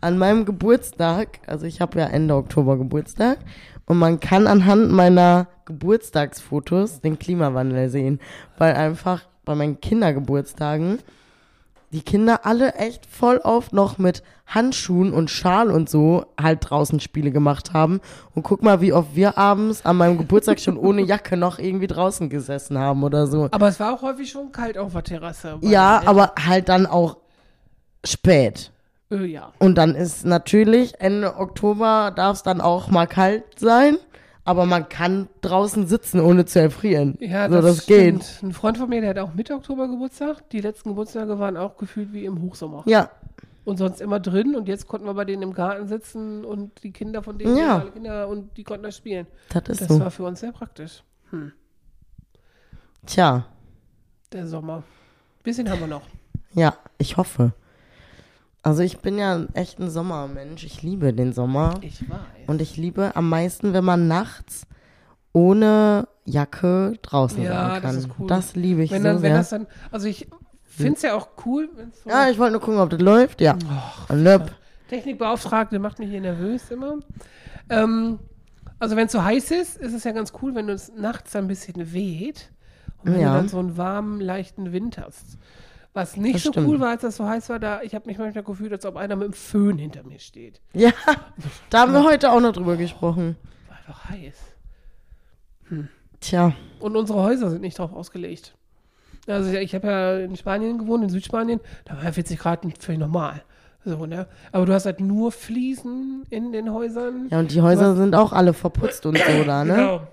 An 0.00 0.18
meinem 0.18 0.44
Geburtstag, 0.44 1.38
also 1.46 1.64
ich 1.64 1.80
habe 1.80 2.00
ja 2.00 2.06
Ende 2.06 2.34
Oktober 2.34 2.76
Geburtstag, 2.76 3.38
und 3.86 3.98
man 3.98 4.18
kann 4.18 4.48
anhand 4.48 4.90
meiner 4.90 5.46
Geburtstagsfotos 5.66 7.00
den 7.00 7.20
Klimawandel 7.20 7.88
sehen. 7.88 8.18
Weil 8.58 8.74
einfach 8.74 9.22
bei 9.44 9.54
meinen 9.54 9.80
Kindergeburtstagen 9.80 10.98
die 11.92 12.00
Kinder 12.00 12.46
alle 12.46 12.74
echt 12.74 13.04
voll 13.04 13.36
oft 13.36 13.74
noch 13.74 13.98
mit 13.98 14.22
Handschuhen 14.46 15.12
und 15.12 15.30
Schal 15.30 15.70
und 15.70 15.90
so 15.90 16.24
halt 16.40 16.58
draußen 16.62 17.00
Spiele 17.00 17.30
gemacht 17.30 17.74
haben. 17.74 18.00
Und 18.34 18.42
guck 18.44 18.62
mal, 18.62 18.80
wie 18.80 18.94
oft 18.94 19.14
wir 19.14 19.36
abends 19.36 19.84
an 19.84 19.98
meinem 19.98 20.16
Geburtstag 20.16 20.58
schon 20.58 20.78
ohne 20.78 21.02
Jacke 21.02 21.36
noch 21.36 21.58
irgendwie 21.58 21.86
draußen 21.86 22.30
gesessen 22.30 22.78
haben 22.78 23.04
oder 23.04 23.26
so. 23.26 23.48
Aber 23.50 23.68
es 23.68 23.78
war 23.78 23.92
auch 23.92 24.02
häufig 24.02 24.30
schon 24.30 24.52
kalt 24.52 24.78
auf 24.78 24.92
der 24.92 25.04
Terrasse. 25.04 25.58
Ja, 25.60 26.02
aber 26.06 26.32
halt 26.42 26.70
dann 26.70 26.86
auch 26.86 27.18
spät. 28.04 28.72
Äh, 29.10 29.26
ja. 29.26 29.52
Und 29.58 29.76
dann 29.76 29.94
ist 29.94 30.24
natürlich 30.24 30.94
Ende 30.98 31.36
Oktober 31.36 32.10
darf 32.16 32.38
es 32.38 32.42
dann 32.42 32.62
auch 32.62 32.88
mal 32.88 33.06
kalt 33.06 33.44
sein, 33.58 33.98
aber 34.44 34.66
man 34.66 34.88
kann 34.88 35.28
draußen 35.40 35.86
sitzen, 35.86 36.20
ohne 36.20 36.44
zu 36.44 36.60
erfrieren. 36.60 37.16
Ja, 37.20 37.48
so, 37.48 37.56
das, 37.60 37.64
das 37.76 37.86
geht. 37.86 38.24
stimmt. 38.24 38.42
Ein 38.42 38.52
Freund 38.52 38.78
von 38.78 38.88
mir, 38.88 39.00
der 39.00 39.10
hat 39.10 39.18
auch 39.18 39.34
Mitte 39.34 39.54
Oktober 39.54 39.86
Geburtstag. 39.88 40.48
Die 40.50 40.60
letzten 40.60 40.90
Geburtstage 40.90 41.38
waren 41.38 41.56
auch 41.56 41.76
gefühlt 41.76 42.12
wie 42.12 42.24
im 42.24 42.40
Hochsommer. 42.42 42.82
Ja, 42.86 43.10
Und 43.64 43.76
sonst 43.76 44.00
immer 44.00 44.18
drin. 44.18 44.56
Und 44.56 44.66
jetzt 44.68 44.88
konnten 44.88 45.06
wir 45.06 45.14
bei 45.14 45.24
denen 45.24 45.42
im 45.42 45.52
Garten 45.54 45.86
sitzen 45.86 46.44
und 46.44 46.82
die 46.82 46.90
Kinder 46.90 47.22
von 47.22 47.38
denen, 47.38 47.56
Ja. 47.56 47.78
alle 47.78 47.90
Kinder, 47.92 48.28
und 48.28 48.56
die 48.56 48.64
konnten 48.64 48.82
da 48.82 48.90
spielen. 48.90 49.26
das 49.50 49.62
ist 49.68 49.80
Das 49.82 49.88
so. 49.88 50.00
war 50.00 50.10
für 50.10 50.24
uns 50.24 50.40
sehr 50.40 50.52
praktisch. 50.52 51.02
Tja, 53.06 53.44
Der 54.32 54.46
Sommer. 54.46 54.82
Bisschen 55.42 55.68
haben 55.70 55.80
wir 55.80 55.86
noch. 55.86 56.02
ja, 56.54 56.74
ich 56.98 57.16
hoffe. 57.16 57.52
Also 58.62 58.82
ich 58.82 58.98
bin 58.98 59.18
ja 59.18 59.44
echt 59.54 59.80
ein 59.80 59.90
Sommermensch. 59.90 60.64
Ich 60.64 60.82
liebe 60.82 61.12
den 61.12 61.32
Sommer. 61.32 61.74
Ich 61.80 62.08
weiß. 62.08 62.18
Und 62.46 62.60
ich 62.62 62.76
liebe 62.76 63.16
am 63.16 63.28
meisten, 63.28 63.72
wenn 63.72 63.84
man 63.84 64.06
nachts 64.08 64.66
ohne 65.32 66.06
Jacke 66.24 66.94
draußen 67.02 67.42
Ja, 67.42 67.52
sein 67.52 67.72
das 67.74 67.82
kann. 67.82 67.98
ist 67.98 68.08
cool. 68.18 68.26
Das 68.28 68.54
liebe 68.54 68.82
ich 68.82 68.90
wenn, 68.92 69.02
so 69.02 69.08
dann, 69.08 69.16
wenn 69.22 69.30
sehr. 69.32 69.38
das 69.38 69.50
dann, 69.50 69.66
also 69.90 70.06
ich 70.06 70.28
finde 70.62 70.94
es 70.94 71.02
ja 71.02 71.14
auch 71.14 71.28
cool, 71.44 71.68
wenn 71.74 71.90
so 71.92 72.08
ja, 72.08 72.28
ich 72.30 72.38
wollte 72.38 72.52
nur 72.52 72.60
gucken, 72.60 72.78
ob 72.80 72.90
das 72.90 73.00
läuft. 73.00 73.40
Ja. 73.40 73.56
Och. 74.10 74.40
Technikbeauftragte 74.88 75.78
macht 75.78 75.98
mich 75.98 76.10
hier 76.10 76.20
nervös 76.20 76.70
immer. 76.70 76.98
Ähm, 77.70 78.18
also 78.78 78.94
wenn 78.96 79.06
es 79.06 79.12
so 79.12 79.24
heiß 79.24 79.50
ist, 79.52 79.78
ist 79.78 79.94
es 79.94 80.04
ja 80.04 80.12
ganz 80.12 80.32
cool, 80.42 80.54
wenn 80.54 80.68
es 80.68 80.92
nachts 80.96 81.34
ein 81.34 81.48
bisschen 81.48 81.92
weht 81.92 82.50
und 83.02 83.12
wenn 83.14 83.20
Ja. 83.20 83.30
du 83.32 83.38
dann 83.38 83.48
so 83.48 83.58
einen 83.58 83.76
warmen, 83.76 84.20
leichten 84.20 84.72
Wind 84.72 84.98
hast. 84.98 85.38
Was 85.94 86.16
nicht 86.16 86.36
Das 86.36 86.42
so 86.44 86.52
stimmt. 86.52 86.68
cool 86.68 86.80
war, 86.80 86.88
als 86.90 87.02
das 87.02 87.16
so 87.16 87.26
heiß 87.28 87.48
war, 87.50 87.58
da 87.58 87.82
ich 87.82 87.94
habe 87.94 88.06
mich 88.06 88.16
manchmal 88.16 88.42
gefühlt, 88.44 88.72
als 88.72 88.86
ob 88.86 88.96
einer 88.96 89.14
mit 89.16 89.26
dem 89.26 89.32
Föhn 89.34 89.76
hinter 89.76 90.02
mir 90.04 90.18
steht. 90.18 90.60
Ja, 90.72 90.90
da 91.70 91.80
haben 91.80 91.92
wir 91.92 92.02
heute 92.04 92.32
auch 92.32 92.40
noch 92.40 92.52
drüber 92.52 92.76
gesprochen. 92.76 93.36
War 93.68 93.76
einfach 93.76 94.08
heiß. 94.08 94.34
Tja, 96.20 96.52
Und 96.80 96.96
unsere 96.96 97.20
Häuser 97.22 97.50
sind 97.50 97.62
nicht 97.62 97.78
drauf 97.78 97.92
ausgelegt. 97.92 98.54
Also 99.26 99.50
ja, 99.50 99.60
ich 99.60 99.74
habe 99.74 99.86
ja 99.86 100.18
in 100.18 100.36
Spanien 100.36 100.78
gewohnt, 100.78 101.02
in 101.02 101.10
Südspanien, 101.10 101.60
da 101.84 101.96
war 101.96 102.04
ja 102.04 102.12
40 102.12 102.38
Grad 102.38 102.60
völlig 102.78 102.98
normal. 103.00 103.42
So, 103.84 104.06
ne? 104.06 104.26
Aber 104.52 104.66
du 104.66 104.72
hast 104.72 104.86
halt 104.86 105.00
nur 105.00 105.32
Fliesen 105.32 106.24
in 106.30 106.52
den 106.52 106.72
Häusern. 106.72 107.28
ja, 107.30 107.38
und 107.40 107.52
die 107.52 107.60
Häuser 107.62 107.96
sind 107.96 108.14
auch 108.14 108.32
alle 108.32 108.52
verputzt 108.54 109.06
und 109.06 109.18
so 109.18 109.44
da, 109.44 109.64
ne? 109.64 109.74
Genau. 109.74 110.06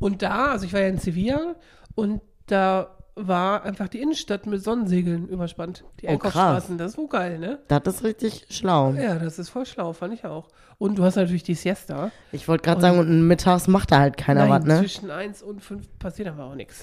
Und 0.00 0.22
da, 0.22 0.46
also 0.52 0.66
ich 0.66 0.72
war 0.72 0.80
ja 0.80 0.88
in 0.88 0.98
Sevilla 0.98 1.54
und 1.94 2.20
da 2.46 2.93
war 3.16 3.62
einfach 3.62 3.88
die 3.88 4.00
Innenstadt 4.00 4.46
mit 4.46 4.62
Sonnensegeln 4.62 5.28
überspannt. 5.28 5.84
Die 6.00 6.06
Oh, 6.06 6.10
Einkaufsstraßen, 6.10 6.78
das 6.78 6.92
ist 6.92 6.98
wohl 6.98 7.08
geil, 7.08 7.38
ne? 7.38 7.60
Das 7.68 7.82
ist 7.86 8.04
richtig 8.04 8.46
schlau. 8.50 8.92
Ja, 8.92 9.16
das 9.16 9.38
ist 9.38 9.50
voll 9.50 9.66
schlau, 9.66 9.92
fand 9.92 10.14
ich 10.14 10.24
auch. 10.24 10.48
Und 10.78 10.98
du 10.98 11.04
hast 11.04 11.14
natürlich 11.14 11.44
die 11.44 11.54
Siesta. 11.54 12.10
Ich 12.32 12.48
wollte 12.48 12.64
gerade 12.64 12.80
sagen, 12.80 12.98
und 12.98 13.26
mittags 13.28 13.68
macht 13.68 13.92
da 13.92 14.00
halt 14.00 14.16
keiner 14.16 14.48
was, 14.48 14.64
ne? 14.64 14.80
zwischen 14.80 15.10
1 15.10 15.42
und 15.42 15.60
5 15.60 15.98
passiert 15.98 16.28
aber 16.28 16.44
auch 16.44 16.56
nichts. 16.56 16.82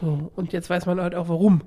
So, 0.00 0.32
und 0.34 0.52
jetzt 0.52 0.68
weiß 0.68 0.86
man 0.86 1.00
halt 1.00 1.14
auch 1.14 1.28
warum. 1.28 1.62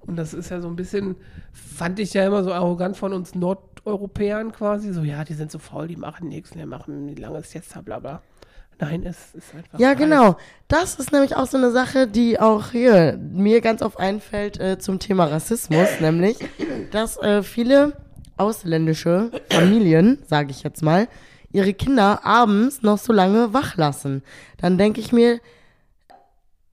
Und 0.00 0.16
das 0.16 0.34
ist 0.34 0.50
ja 0.50 0.60
so 0.60 0.68
ein 0.68 0.76
bisschen, 0.76 1.16
fand 1.52 1.98
ich 1.98 2.14
ja 2.14 2.26
immer 2.26 2.44
so 2.44 2.52
arrogant 2.52 2.96
von 2.96 3.12
uns 3.12 3.34
Nordeuropäern 3.34 4.52
quasi. 4.52 4.92
So, 4.92 5.02
ja, 5.02 5.24
die 5.24 5.34
sind 5.34 5.50
so 5.50 5.58
faul, 5.58 5.88
die 5.88 5.96
machen 5.96 6.28
nichts, 6.28 6.50
die 6.50 6.64
machen 6.64 7.08
die 7.08 7.14
lange 7.14 7.42
Siesta, 7.42 7.80
bla 7.80 7.98
bla. 7.98 8.22
Nein, 8.84 9.04
es 9.04 9.34
ist 9.34 9.54
einfach. 9.54 9.78
Ja, 9.78 9.90
heiß. 9.90 9.98
genau. 9.98 10.36
Das 10.68 10.96
ist 10.96 11.12
nämlich 11.12 11.36
auch 11.36 11.46
so 11.46 11.56
eine 11.56 11.70
Sache, 11.70 12.06
die 12.06 12.40
auch 12.40 12.70
hier 12.70 13.18
mir 13.18 13.60
ganz 13.60 13.82
oft 13.82 13.98
einfällt 13.98 14.58
äh, 14.60 14.78
zum 14.78 14.98
Thema 14.98 15.24
Rassismus, 15.24 15.88
nämlich, 16.00 16.38
dass 16.90 17.16
äh, 17.18 17.42
viele 17.42 17.96
ausländische 18.36 19.30
Familien, 19.50 20.18
sage 20.26 20.50
ich 20.50 20.62
jetzt 20.62 20.82
mal, 20.82 21.08
ihre 21.52 21.72
Kinder 21.72 22.24
abends 22.24 22.82
noch 22.82 22.98
so 22.98 23.12
lange 23.12 23.52
wach 23.52 23.76
lassen. 23.76 24.22
Dann 24.58 24.76
denke 24.76 25.00
ich 25.00 25.12
mir, 25.12 25.40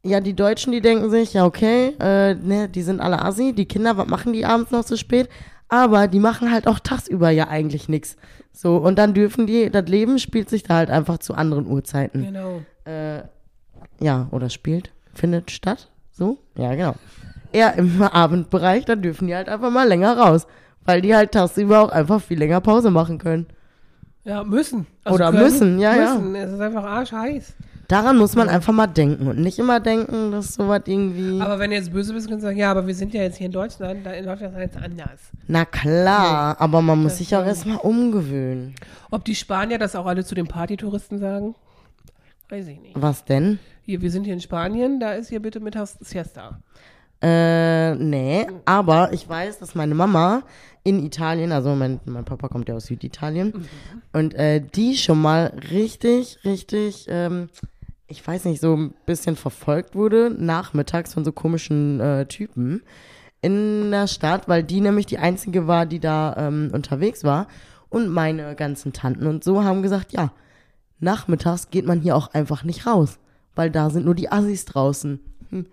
ja, 0.03 0.19
die 0.19 0.33
Deutschen, 0.33 0.71
die 0.71 0.81
denken 0.81 1.11
sich, 1.11 1.33
ja, 1.33 1.45
okay, 1.45 1.95
äh, 1.99 2.33
ne, 2.33 2.67
die 2.67 2.81
sind 2.81 2.99
alle 2.99 3.23
assi, 3.23 3.53
die 3.53 3.67
Kinder, 3.67 3.97
was 3.97 4.07
machen 4.07 4.33
die 4.33 4.45
abends 4.45 4.71
noch 4.71 4.83
so 4.83 4.97
spät? 4.97 5.29
Aber 5.71 6.09
die 6.09 6.19
machen 6.19 6.51
halt 6.51 6.67
auch 6.67 6.79
tagsüber 6.79 7.29
ja 7.29 7.47
eigentlich 7.47 7.87
nichts. 7.87 8.17
So, 8.51 8.75
und 8.75 8.99
dann 8.99 9.13
dürfen 9.13 9.47
die, 9.47 9.69
das 9.69 9.85
Leben 9.87 10.19
spielt 10.19 10.49
sich 10.49 10.63
da 10.63 10.75
halt 10.75 10.89
einfach 10.91 11.19
zu 11.19 11.33
anderen 11.33 11.65
Uhrzeiten 11.65 12.25
Genau. 12.25 12.61
äh, 12.83 13.23
ja, 14.01 14.27
oder 14.31 14.49
spielt, 14.49 14.91
findet 15.13 15.49
statt. 15.49 15.89
So? 16.11 16.39
Ja, 16.57 16.75
genau. 16.75 16.95
Eher 17.53 17.75
im 17.77 18.01
Abendbereich, 18.01 18.83
dann 18.83 19.01
dürfen 19.01 19.27
die 19.27 19.35
halt 19.35 19.47
einfach 19.47 19.71
mal 19.71 19.87
länger 19.87 20.17
raus. 20.17 20.45
Weil 20.83 21.01
die 21.01 21.15
halt 21.15 21.31
tagsüber 21.31 21.79
auch 21.81 21.89
einfach 21.89 22.21
viel 22.21 22.39
länger 22.39 22.59
Pause 22.59 22.91
machen 22.91 23.17
können. 23.17 23.47
Ja, 24.25 24.43
müssen. 24.43 24.87
Oder 25.09 25.31
müssen, 25.31 25.79
ja, 25.79 25.95
ja. 25.95 26.15
müssen. 26.15 26.35
Es 26.35 26.51
ist 26.51 26.59
einfach 26.59 26.83
arschheiß. 26.83 27.53
Daran 27.91 28.17
muss 28.17 28.37
man 28.37 28.47
einfach 28.47 28.71
mal 28.71 28.87
denken 28.87 29.27
und 29.27 29.37
nicht 29.39 29.59
immer 29.59 29.81
denken, 29.81 30.31
dass 30.31 30.53
sowas 30.53 30.83
irgendwie. 30.85 31.41
Aber 31.41 31.59
wenn 31.59 31.71
du 31.71 31.75
jetzt 31.75 31.91
böse 31.91 32.13
bist, 32.13 32.29
kannst 32.29 32.41
du 32.43 32.47
sagen, 32.47 32.57
ja, 32.57 32.71
aber 32.71 32.87
wir 32.87 32.95
sind 32.95 33.13
ja 33.13 33.21
jetzt 33.21 33.35
hier 33.35 33.47
in 33.47 33.51
Deutschland, 33.51 34.05
da 34.05 34.11
ist 34.11 34.25
es 34.25 34.57
jetzt 34.57 34.77
anders. 34.77 35.19
Na 35.47 35.65
klar, 35.65 36.55
aber 36.61 36.81
man 36.81 36.99
muss 37.03 37.11
Das 37.11 37.17
sich 37.17 37.35
auch 37.35 37.45
erstmal 37.45 37.79
umgewöhnen. 37.79 38.75
Ob 39.09 39.25
die 39.25 39.35
Spanier 39.35 39.77
das 39.77 39.97
auch 39.97 40.05
alle 40.05 40.23
zu 40.23 40.35
den 40.35 40.47
Partytouristen 40.47 41.19
sagen? 41.19 41.53
Weiß 42.47 42.65
ich 42.67 42.79
nicht. 42.79 42.93
Was 42.95 43.25
denn? 43.25 43.59
Hier, 43.81 44.01
wir 44.01 44.09
sind 44.09 44.23
hier 44.23 44.35
in 44.35 44.41
Spanien, 44.41 45.01
da 45.01 45.11
ist 45.11 45.27
hier 45.27 45.41
bitte 45.41 45.59
mittags 45.59 45.97
Siesta. 45.99 46.61
Äh, 47.21 47.95
nee, 47.95 48.47
aber 48.63 49.11
ich 49.11 49.27
weiß, 49.27 49.59
dass 49.59 49.75
meine 49.75 49.95
Mama 49.95 50.43
in 50.83 51.05
Italien, 51.05 51.51
also 51.51 51.75
mein, 51.75 51.99
mein 52.05 52.25
Papa 52.25 52.47
kommt 52.47 52.67
ja 52.69 52.75
aus 52.75 52.85
Süditalien, 52.85 53.67
und 54.13 54.33
äh, 54.33 54.61
die 54.61 54.95
schon 54.95 55.21
mal 55.21 55.53
richtig, 55.69 56.39
richtig, 56.45 57.05
ähm, 57.09 57.49
ich 58.11 58.25
weiß 58.25 58.45
nicht, 58.45 58.61
so 58.61 58.75
ein 58.75 58.93
bisschen 59.05 59.35
verfolgt 59.35 59.95
wurde, 59.95 60.29
nachmittags 60.37 61.13
von 61.13 61.23
so 61.25 61.31
komischen 61.31 61.99
äh, 61.99 62.25
Typen 62.25 62.83
in 63.41 63.89
der 63.89 64.07
Stadt, 64.07 64.47
weil 64.47 64.63
die 64.63 64.81
nämlich 64.81 65.07
die 65.07 65.17
einzige 65.17 65.65
war, 65.65 65.85
die 65.85 65.99
da 65.99 66.35
ähm, 66.37 66.69
unterwegs 66.73 67.23
war. 67.23 67.47
Und 67.89 68.09
meine 68.09 68.55
ganzen 68.55 68.93
Tanten 68.93 69.25
und 69.27 69.43
so 69.43 69.63
haben 69.63 69.81
gesagt, 69.81 70.11
ja, 70.13 70.31
nachmittags 70.99 71.69
geht 71.71 71.85
man 71.85 71.99
hier 72.01 72.15
auch 72.15 72.33
einfach 72.33 72.63
nicht 72.63 72.85
raus, 72.85 73.17
weil 73.55 73.71
da 73.71 73.89
sind 73.89 74.05
nur 74.05 74.15
die 74.15 74.31
Assis 74.31 74.65
draußen. 74.65 75.19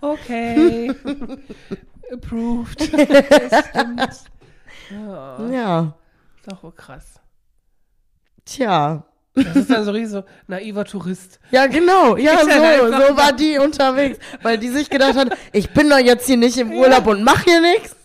Okay. 0.00 0.92
Approved. 2.12 2.80
das 2.92 3.66
stimmt. 3.70 4.24
Ja, 4.90 5.50
Ja, 5.50 5.94
ist 6.40 6.52
auch 6.52 6.74
krass. 6.76 7.20
tja. 8.44 9.04
Das 9.44 9.56
ist 9.56 9.70
dann 9.70 9.84
so 9.84 9.90
richtig 9.92 10.10
so 10.10 10.24
naiver 10.46 10.84
Tourist. 10.84 11.40
Ja, 11.50 11.66
genau. 11.66 12.16
Ja, 12.16 12.32
ja 12.32 12.78
so, 12.78 12.86
so 12.86 13.16
war 13.16 13.32
die 13.32 13.58
unterwegs. 13.58 14.18
Weil 14.42 14.58
die 14.58 14.68
sich 14.68 14.90
gedacht 14.90 15.16
hat, 15.16 15.36
ich 15.52 15.70
bin 15.70 15.88
doch 15.88 15.98
jetzt 15.98 16.26
hier 16.26 16.36
nicht 16.36 16.58
im 16.58 16.72
Urlaub 16.72 17.06
und 17.06 17.22
mach 17.22 17.42
hier 17.44 17.60
nichts. 17.60 17.96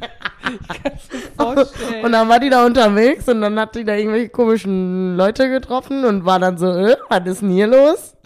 Vorstellen. 1.36 2.04
Und 2.04 2.12
dann 2.12 2.28
war 2.28 2.40
die 2.40 2.50
da 2.50 2.66
unterwegs 2.66 3.28
und 3.28 3.40
dann 3.40 3.58
hat 3.58 3.74
die 3.74 3.84
da 3.84 3.94
irgendwelche 3.94 4.28
komischen 4.28 5.16
Leute 5.16 5.48
getroffen 5.48 6.04
und 6.04 6.24
war 6.24 6.38
dann 6.38 6.58
so, 6.58 6.66
äh, 6.66 6.96
was 7.08 7.26
ist 7.26 7.42
denn 7.42 7.50
hier 7.50 7.66
los? 7.66 8.16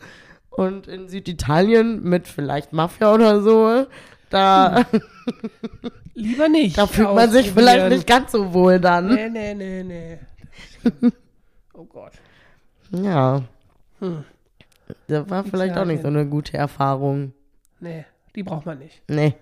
Und 0.50 0.88
in 0.88 1.08
Süditalien 1.08 2.02
mit 2.02 2.26
vielleicht 2.26 2.72
Mafia 2.72 3.14
oder 3.14 3.40
so, 3.42 3.86
da, 4.30 4.84
Lieber 6.14 6.48
nicht. 6.48 6.76
da 6.76 6.86
fühlt 6.86 7.14
man 7.14 7.30
sich 7.30 7.52
vielleicht 7.52 7.88
nicht 7.90 8.06
ganz 8.06 8.32
so 8.32 8.52
wohl 8.52 8.80
dann. 8.80 9.14
Nee, 9.14 9.28
nee, 9.30 9.54
nee, 9.54 9.84
nee. 9.84 10.18
Oh 11.74 11.84
Gott. 11.84 12.12
Ja. 12.90 13.42
Hm. 14.00 14.24
Das 15.06 15.28
war 15.28 15.44
vielleicht 15.44 15.76
auch 15.76 15.84
nicht 15.84 16.02
so 16.02 16.08
eine 16.08 16.26
gute 16.26 16.56
Erfahrung. 16.56 17.32
Nee, 17.80 18.04
die 18.34 18.42
braucht 18.42 18.66
man 18.66 18.78
nicht. 18.78 19.02
Nee. 19.08 19.34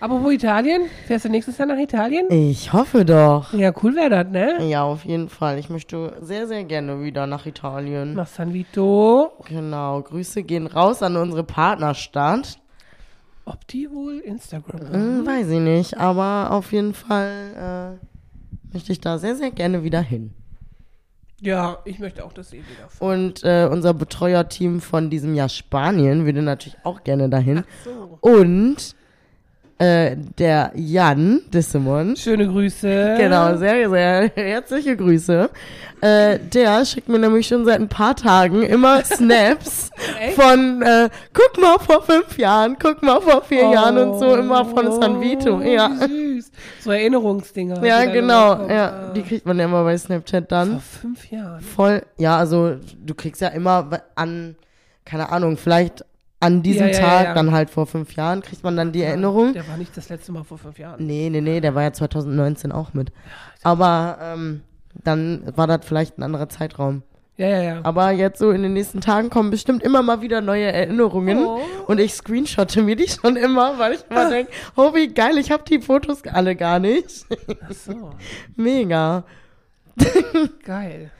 Aber 0.00 0.22
wo 0.22 0.28
Italien? 0.28 0.82
Fährst 1.06 1.24
du 1.24 1.30
nächstes 1.30 1.56
Jahr 1.56 1.66
nach 1.66 1.78
Italien? 1.78 2.26
Ich 2.30 2.74
hoffe 2.74 3.06
doch. 3.06 3.54
Ja, 3.54 3.72
cool 3.82 3.94
wäre 3.96 4.10
das, 4.10 4.28
ne? 4.28 4.62
Ja, 4.68 4.82
auf 4.82 5.04
jeden 5.06 5.30
Fall. 5.30 5.58
Ich 5.58 5.70
möchte 5.70 6.18
sehr, 6.20 6.46
sehr 6.46 6.64
gerne 6.64 7.02
wieder 7.02 7.26
nach 7.26 7.46
Italien. 7.46 8.12
Nach 8.12 8.26
San 8.26 8.52
Vito. 8.52 9.32
Genau. 9.48 10.02
Grüße 10.02 10.42
gehen 10.42 10.66
raus 10.66 11.02
an 11.02 11.16
unsere 11.16 11.42
Partnerstadt. 11.42 12.58
Ob 13.46 13.66
die 13.68 13.90
wohl 13.90 14.18
Instagram 14.18 14.80
haben? 14.80 14.92
Hm, 14.92 15.26
weiß 15.26 15.48
ich 15.48 15.60
nicht, 15.60 15.98
aber 15.98 16.50
auf 16.50 16.72
jeden 16.72 16.92
Fall 16.92 17.96
äh, 17.98 18.74
möchte 18.74 18.92
ich 18.92 19.00
da 19.00 19.18
sehr, 19.18 19.36
sehr 19.36 19.52
gerne 19.52 19.84
wieder 19.84 20.00
hin. 20.00 20.34
Ja, 21.40 21.78
ich 21.84 21.98
möchte 21.98 22.24
auch, 22.24 22.32
dass 22.32 22.50
sie 22.50 22.58
wieder. 22.58 22.88
Und 23.00 23.42
äh, 23.44 23.68
unser 23.70 23.92
Betreuerteam 23.92 24.80
von 24.80 25.10
diesem 25.10 25.34
Jahr 25.34 25.48
Spanien 25.48 26.24
würde 26.24 26.42
natürlich 26.42 26.78
auch 26.84 27.04
gerne 27.04 27.28
dahin. 27.28 27.64
So. 27.84 28.18
Und 28.20 28.94
äh, 29.78 30.16
der 30.38 30.70
Jan 30.74 31.40
Dissemon, 31.52 32.16
Schöne 32.16 32.46
Grüße. 32.46 33.16
genau, 33.18 33.56
sehr, 33.56 33.90
sehr 33.90 34.30
herzliche 34.34 34.96
Grüße. 34.96 35.50
Äh, 36.00 36.38
der 36.38 36.84
schickt 36.84 37.08
mir 37.08 37.18
nämlich 37.18 37.46
schon 37.46 37.64
seit 37.64 37.80
ein 37.80 37.88
paar 37.88 38.14
Tagen 38.14 38.62
immer 38.62 39.02
Snaps 39.04 39.90
von, 40.36 40.82
äh, 40.82 41.08
guck 41.32 41.60
mal 41.60 41.78
vor 41.78 42.02
fünf 42.02 42.36
Jahren, 42.38 42.76
guck 42.78 43.02
mal 43.02 43.20
vor 43.20 43.42
vier 43.42 43.70
Jahren 43.70 43.96
und 43.98 44.18
so, 44.18 44.34
immer 44.36 44.64
von 44.66 44.86
Oh, 44.88 45.00
San 45.00 45.20
Vito. 45.20 45.60
Ja, 45.62 45.90
süß. 45.90 46.50
So 46.80 46.90
Erinnerungsdinger. 46.90 47.84
ja 47.84 48.04
genau. 48.04 48.68
Ja, 48.68 48.88
Ah. 49.08 49.12
die 49.14 49.22
kriegt 49.22 49.46
man 49.46 49.58
ja 49.58 49.64
immer 49.64 49.82
bei 49.84 49.96
Snapchat 49.96 50.52
dann. 50.52 50.72
Vor 50.72 50.80
fünf 51.00 51.30
Jahren. 51.30 51.60
Voll, 51.62 52.02
ja, 52.18 52.36
also 52.36 52.76
du 53.04 53.14
kriegst 53.14 53.40
ja 53.40 53.48
immer 53.48 53.88
an, 54.14 54.56
keine 55.06 55.30
Ahnung, 55.30 55.56
vielleicht 55.56 56.04
an 56.44 56.62
diesem 56.62 56.88
Ja, 56.88 56.92
ja, 56.92 56.98
Tag, 57.00 57.24
ja, 57.26 57.34
dann 57.34 57.52
halt 57.52 57.70
vor 57.70 57.86
fünf 57.86 58.14
Jahren, 58.14 58.42
kriegt 58.42 58.62
man 58.62 58.76
dann 58.76 58.92
die 58.92 59.02
Erinnerung. 59.02 59.52
Der 59.52 59.66
war 59.68 59.76
nicht 59.76 59.96
das 59.96 60.08
letzte 60.08 60.32
Mal 60.32 60.44
vor 60.44 60.58
fünf 60.58 60.78
Jahren. 60.78 61.04
Nee, 61.04 61.28
nee, 61.30 61.40
nee, 61.40 61.60
der 61.60 61.74
war 61.74 61.82
ja 61.82 61.92
2019 61.92 62.72
auch 62.72 62.94
mit. 62.94 63.12
Aber 63.62 64.18
ähm, 64.20 64.62
dann 65.02 65.42
war 65.56 65.66
das 65.66 65.80
vielleicht 65.84 66.18
ein 66.18 66.22
anderer 66.22 66.48
Zeitraum. 66.48 67.02
Ja, 67.36 67.48
ja, 67.48 67.62
ja. 67.62 67.80
Aber 67.82 68.12
jetzt 68.12 68.38
so 68.38 68.52
in 68.52 68.62
den 68.62 68.74
nächsten 68.74 69.00
Tagen 69.00 69.28
kommen 69.28 69.50
bestimmt 69.50 69.82
immer 69.82 70.02
mal 70.02 70.20
wieder 70.20 70.40
neue 70.40 70.70
Erinnerungen. 70.70 71.38
Oh. 71.44 71.60
Und 71.88 71.98
ich 71.98 72.14
screenshotte 72.14 72.80
mir 72.82 72.94
die 72.94 73.08
schon 73.08 73.34
immer, 73.34 73.76
weil 73.78 73.94
ich 73.94 74.04
immer 74.08 74.30
denke, 74.30 74.52
oh 74.76 74.94
wie 74.94 75.08
geil, 75.08 75.36
ich 75.38 75.50
habe 75.50 75.64
die 75.64 75.80
Fotos 75.80 76.22
alle 76.30 76.54
gar 76.54 76.78
nicht. 76.78 77.26
Ach 77.68 77.72
so, 77.72 78.10
Mega. 78.56 79.24
geil. 80.64 81.10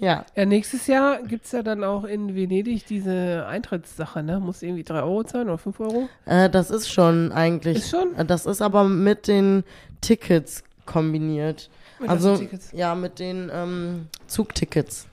Ja, 0.00 0.24
Ja, 0.34 0.46
nächstes 0.46 0.86
Jahr 0.86 1.22
gibt 1.22 1.44
es 1.44 1.52
ja 1.52 1.62
dann 1.62 1.84
auch 1.84 2.04
in 2.04 2.34
Venedig 2.34 2.86
diese 2.86 3.46
Eintrittssache, 3.46 4.22
ne? 4.22 4.40
Muss 4.40 4.62
irgendwie 4.62 4.82
drei 4.82 5.02
Euro 5.02 5.22
zahlen 5.24 5.48
oder 5.48 5.58
fünf 5.58 5.78
Euro? 5.80 6.08
äh, 6.26 6.48
das 6.50 6.70
ist 6.70 6.90
schon 6.90 7.30
eigentlich. 7.32 7.76
Ist 7.78 7.90
schon? 7.90 8.14
Äh, 8.16 8.24
Das 8.24 8.46
ist 8.46 8.62
aber 8.62 8.84
mit 8.84 9.28
den 9.28 9.62
Tickets 10.00 10.64
kombiniert. 10.86 11.68
Mit 12.00 12.08
also 12.10 12.36
Tickets? 12.36 12.70
ja, 12.72 12.94
mit 12.94 13.18
den 13.18 13.50
ähm, 13.52 14.06
Zugtickets 14.26 15.06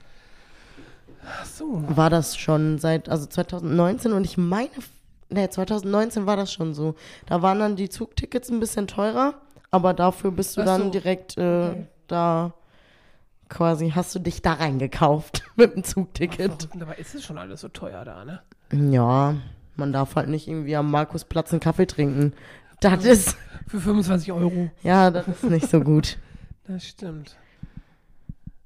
Ach 1.22 1.44
so. 1.44 1.82
war 1.88 2.08
das 2.10 2.36
schon 2.36 2.78
seit 2.78 3.08
also 3.10 3.26
2019 3.26 4.12
und 4.12 4.24
ich 4.24 4.38
meine, 4.38 4.70
ne 5.28 5.50
2019 5.50 6.24
war 6.26 6.36
das 6.36 6.50
schon 6.52 6.72
so. 6.72 6.94
Da 7.26 7.42
waren 7.42 7.58
dann 7.58 7.76
die 7.76 7.90
Zugtickets 7.90 8.48
ein 8.50 8.60
bisschen 8.60 8.86
teurer, 8.86 9.34
aber 9.70 9.92
dafür 9.92 10.30
bist 10.30 10.56
du 10.56 10.62
Ach 10.62 10.66
dann 10.66 10.82
so. 10.84 10.90
direkt 10.90 11.36
äh, 11.36 11.40
Okay. 11.68 11.86
da 12.06 12.54
quasi 13.48 13.90
hast 13.94 14.14
du 14.14 14.18
dich 14.18 14.42
da 14.42 14.54
reingekauft 14.54 15.42
mit 15.56 15.74
dem 15.74 15.84
Zugticket. 15.84 16.68
Dabei 16.74 16.94
ist 16.96 17.14
es 17.14 17.24
schon 17.24 17.38
alles 17.38 17.60
so 17.62 17.68
teuer 17.68 18.04
da, 18.04 18.24
ne? 18.24 18.40
Ja, 18.72 19.36
man 19.76 19.92
darf 19.92 20.16
halt 20.16 20.28
nicht 20.28 20.48
irgendwie 20.48 20.76
am 20.76 20.90
Markusplatz 20.90 21.52
einen 21.52 21.60
Kaffee 21.60 21.86
trinken. 21.86 22.34
Das 22.80 23.04
ist 23.04 23.36
Für 23.66 23.80
25 23.80 24.30
Euro. 24.32 24.70
ja, 24.82 25.10
das 25.10 25.26
ist 25.28 25.44
nicht 25.44 25.68
so 25.68 25.80
gut. 25.80 26.18
Das 26.70 26.84
stimmt. 26.86 27.38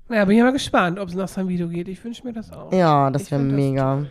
Naja, 0.08 0.24
bin 0.24 0.36
ich 0.36 0.42
mal 0.42 0.50
gespannt, 0.52 0.98
ob 0.98 1.08
es 1.08 1.14
nach 1.14 1.28
San 1.28 1.48
Vito 1.48 1.68
geht. 1.68 1.86
Ich 1.86 2.02
wünsche 2.02 2.26
mir 2.26 2.32
das 2.32 2.50
auch. 2.50 2.72
Ja, 2.72 3.10
das 3.10 3.22
Ich 3.22 3.30
wäre 3.30 3.44
das 3.44 3.52
mega. 3.52 3.94
toll, 3.94 4.10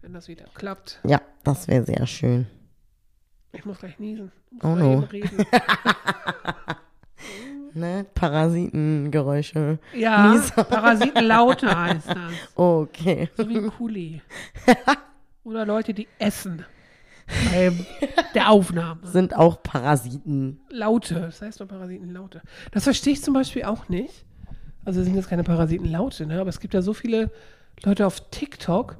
Wenn 0.00 0.12
das 0.14 0.26
wieder 0.26 0.44
klappt. 0.54 1.00
Ja, 1.04 1.20
das 1.42 1.68
wäre 1.68 1.84
sehr 1.84 2.06
schön. 2.06 2.46
Ich 3.52 3.66
muss 3.66 3.78
gleich 3.80 3.98
niesen. 3.98 4.32
Muss 4.50 4.64
Oh 4.64 4.74
no. 4.74 5.06
Ne? 7.74 8.06
Parasitengeräusche. 8.14 9.78
Ja, 9.94 10.32
Niesen. 10.32 10.54
Parasitenlaute 10.64 11.76
heißt 11.84 12.08
das. 12.08 12.32
Okay. 12.54 13.28
So 13.36 13.48
wie 13.48 13.60
Kuli. 13.68 14.22
Oder 15.44 15.66
Leute, 15.66 15.92
die 15.92 16.08
essen. 16.18 16.64
Bei 17.52 17.72
der 18.34 18.50
Aufnahme. 18.50 19.00
Sind 19.06 19.34
auch 19.34 19.62
Parasiten. 19.62 20.60
Laute. 20.70 21.14
Das 21.14 21.40
heißt 21.42 21.60
doch 21.60 21.68
Parasitenlaute. 21.68 22.42
Das 22.70 22.84
verstehe 22.84 23.14
ich 23.14 23.22
zum 23.22 23.34
Beispiel 23.34 23.64
auch 23.64 23.88
nicht. 23.88 24.24
Also 24.84 25.00
es 25.00 25.06
sind 25.06 25.16
jetzt 25.16 25.28
keine 25.30 25.44
Parasitenlaute, 25.44 26.26
ne? 26.26 26.40
Aber 26.40 26.50
es 26.50 26.60
gibt 26.60 26.74
ja 26.74 26.82
so 26.82 26.92
viele 26.92 27.30
Leute 27.82 28.06
auf 28.06 28.20
TikTok, 28.30 28.98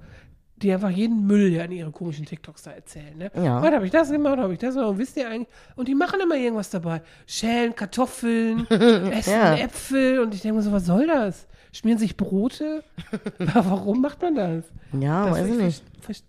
die 0.57 0.73
einfach 0.73 0.91
jeden 0.91 1.27
Müll 1.27 1.53
ja 1.53 1.65
in 1.65 1.73
ihre 1.73 1.91
komischen 1.91 2.25
TikToks 2.27 2.63
da 2.63 2.71
erzählen, 2.71 3.17
ne? 3.19 3.31
Ja. 3.35 3.61
Heute 3.61 3.77
habe 3.77 3.87
ich 3.87 3.91
das 3.91 4.11
gemacht, 4.11 4.39
habe 4.39 4.53
ich 4.53 4.59
das 4.59 4.75
gemacht. 4.75 4.91
Und 4.91 4.99
wisst 4.99 5.17
ihr 5.17 5.29
eigentlich? 5.29 5.49
Und 5.77 5.89
die 5.89 5.95
machen 5.95 6.21
immer 6.21 6.37
irgendwas 6.37 6.71
dabei. 6.71 7.03
Schälen 7.27 7.75
Kartoffeln, 7.75 8.67
essen 8.71 9.33
Ja. 9.33 9.57
Äpfel. 9.57 10.21
Und 10.21 10.33
ich 10.35 10.43
denke 10.43 10.57
mir 10.59 10.63
so, 10.63 10.73
was 10.73 10.87
soll 10.87 11.07
das? 11.07 11.47
Schmieren 11.73 11.99
sich 11.99 12.17
Brote? 12.17 12.85
Warum 13.39 14.01
macht 14.01 14.23
man 14.23 14.37
das? 14.37 14.65
Ja, 14.99 15.27
das 15.29 15.39
weiß 15.39 15.49
ich 15.49 15.57
nicht. 15.57 15.83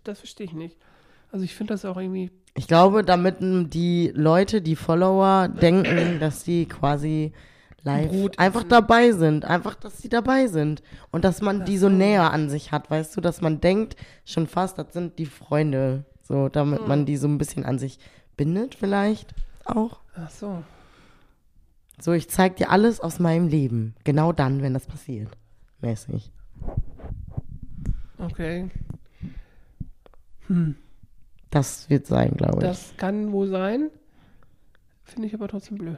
Das 0.03 0.19
verstehe 0.19 0.47
ich 0.47 0.53
nicht. 0.53 0.77
Also 1.31 1.45
ich 1.45 1.53
finde 1.53 1.73
das 1.73 1.85
auch 1.85 1.97
irgendwie. 1.97 2.31
Ich 2.55 2.67
glaube, 2.67 3.03
damit 3.03 3.35
die 3.41 4.11
Leute, 4.15 4.61
die 4.61 4.75
Follower 4.75 5.49
denken, 5.49 6.19
dass 6.19 6.43
die 6.43 6.65
quasi 6.65 7.33
live 7.85 8.09
Brot 8.11 8.39
einfach 8.39 8.61
essen. 8.61 8.69
dabei 8.69 9.11
sind. 9.13 9.45
Einfach, 9.45 9.75
dass 9.75 9.97
die 9.97 10.09
dabei 10.09 10.47
sind. 10.47 10.83
Und 11.11 11.23
dass 11.23 11.41
man 11.41 11.63
die 11.65 11.77
so 11.77 11.87
näher 11.87 12.31
an 12.31 12.49
sich 12.49 12.71
hat, 12.71 12.89
weißt 12.89 13.15
du, 13.15 13.21
dass 13.21 13.41
man 13.41 13.61
denkt, 13.61 13.95
schon 14.25 14.47
fast, 14.47 14.77
das 14.77 14.91
sind 14.91 15.17
die 15.19 15.25
Freunde. 15.27 16.03
So, 16.21 16.49
damit 16.49 16.79
Hm. 16.81 16.87
man 16.87 17.05
die 17.05 17.17
so 17.17 17.27
ein 17.27 17.37
bisschen 17.37 17.63
an 17.65 17.77
sich 17.79 17.99
bindet, 18.35 18.75
vielleicht 18.75 19.33
auch. 19.63 19.99
Ach 20.15 20.29
so. 20.29 20.63
So, 22.01 22.11
ich 22.11 22.29
zeig 22.29 22.57
dir 22.57 22.71
alles 22.71 22.99
aus 22.99 23.19
meinem 23.19 23.47
Leben. 23.47 23.95
Genau 24.03 24.33
dann, 24.33 24.61
wenn 24.61 24.73
das 24.73 24.85
passiert. 24.87 25.29
Mäßig. 25.81 26.31
Okay. 28.17 28.69
Das 31.51 31.89
wird 31.89 32.05
sein, 32.07 32.31
glaube 32.35 32.57
ich. 32.57 32.63
Das 32.63 32.93
kann 32.97 33.31
wohl 33.31 33.47
sein. 33.47 33.89
Finde 35.03 35.27
ich 35.27 35.33
aber 35.33 35.47
trotzdem 35.47 35.77
blöd. 35.77 35.97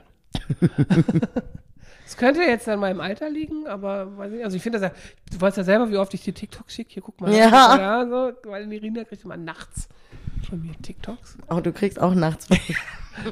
Es 2.07 2.15
könnte 2.15 2.39
jetzt 2.39 2.69
an 2.69 2.79
meinem 2.79 3.01
Alter 3.01 3.29
liegen, 3.29 3.67
aber 3.67 4.17
weiß 4.17 4.31
ich, 4.31 4.41
also 4.41 4.55
ich 4.55 4.63
finde 4.63 4.79
das 4.79 4.91
ja, 4.91 4.97
du 5.29 5.41
weißt 5.41 5.57
ja 5.57 5.65
selber, 5.65 5.91
wie 5.91 5.97
oft 5.97 6.13
ich 6.13 6.23
dir 6.23 6.33
TikTok 6.33 6.71
schicke. 6.71 6.93
Hier, 6.93 7.03
guck 7.03 7.19
mal. 7.19 7.33
Ja. 7.33 7.77
ja 7.77 8.07
so, 8.07 8.49
weil 8.49 8.65
die 8.65 8.77
Rina 8.77 9.03
kriegt 9.03 9.25
immer 9.25 9.35
nachts 9.35 9.89
von 10.47 10.65
mir 10.65 10.73
TikToks. 10.81 11.37
Oh, 11.49 11.59
du 11.59 11.73
kriegst 11.73 11.99
auch 11.99 12.15
nachts. 12.15 12.47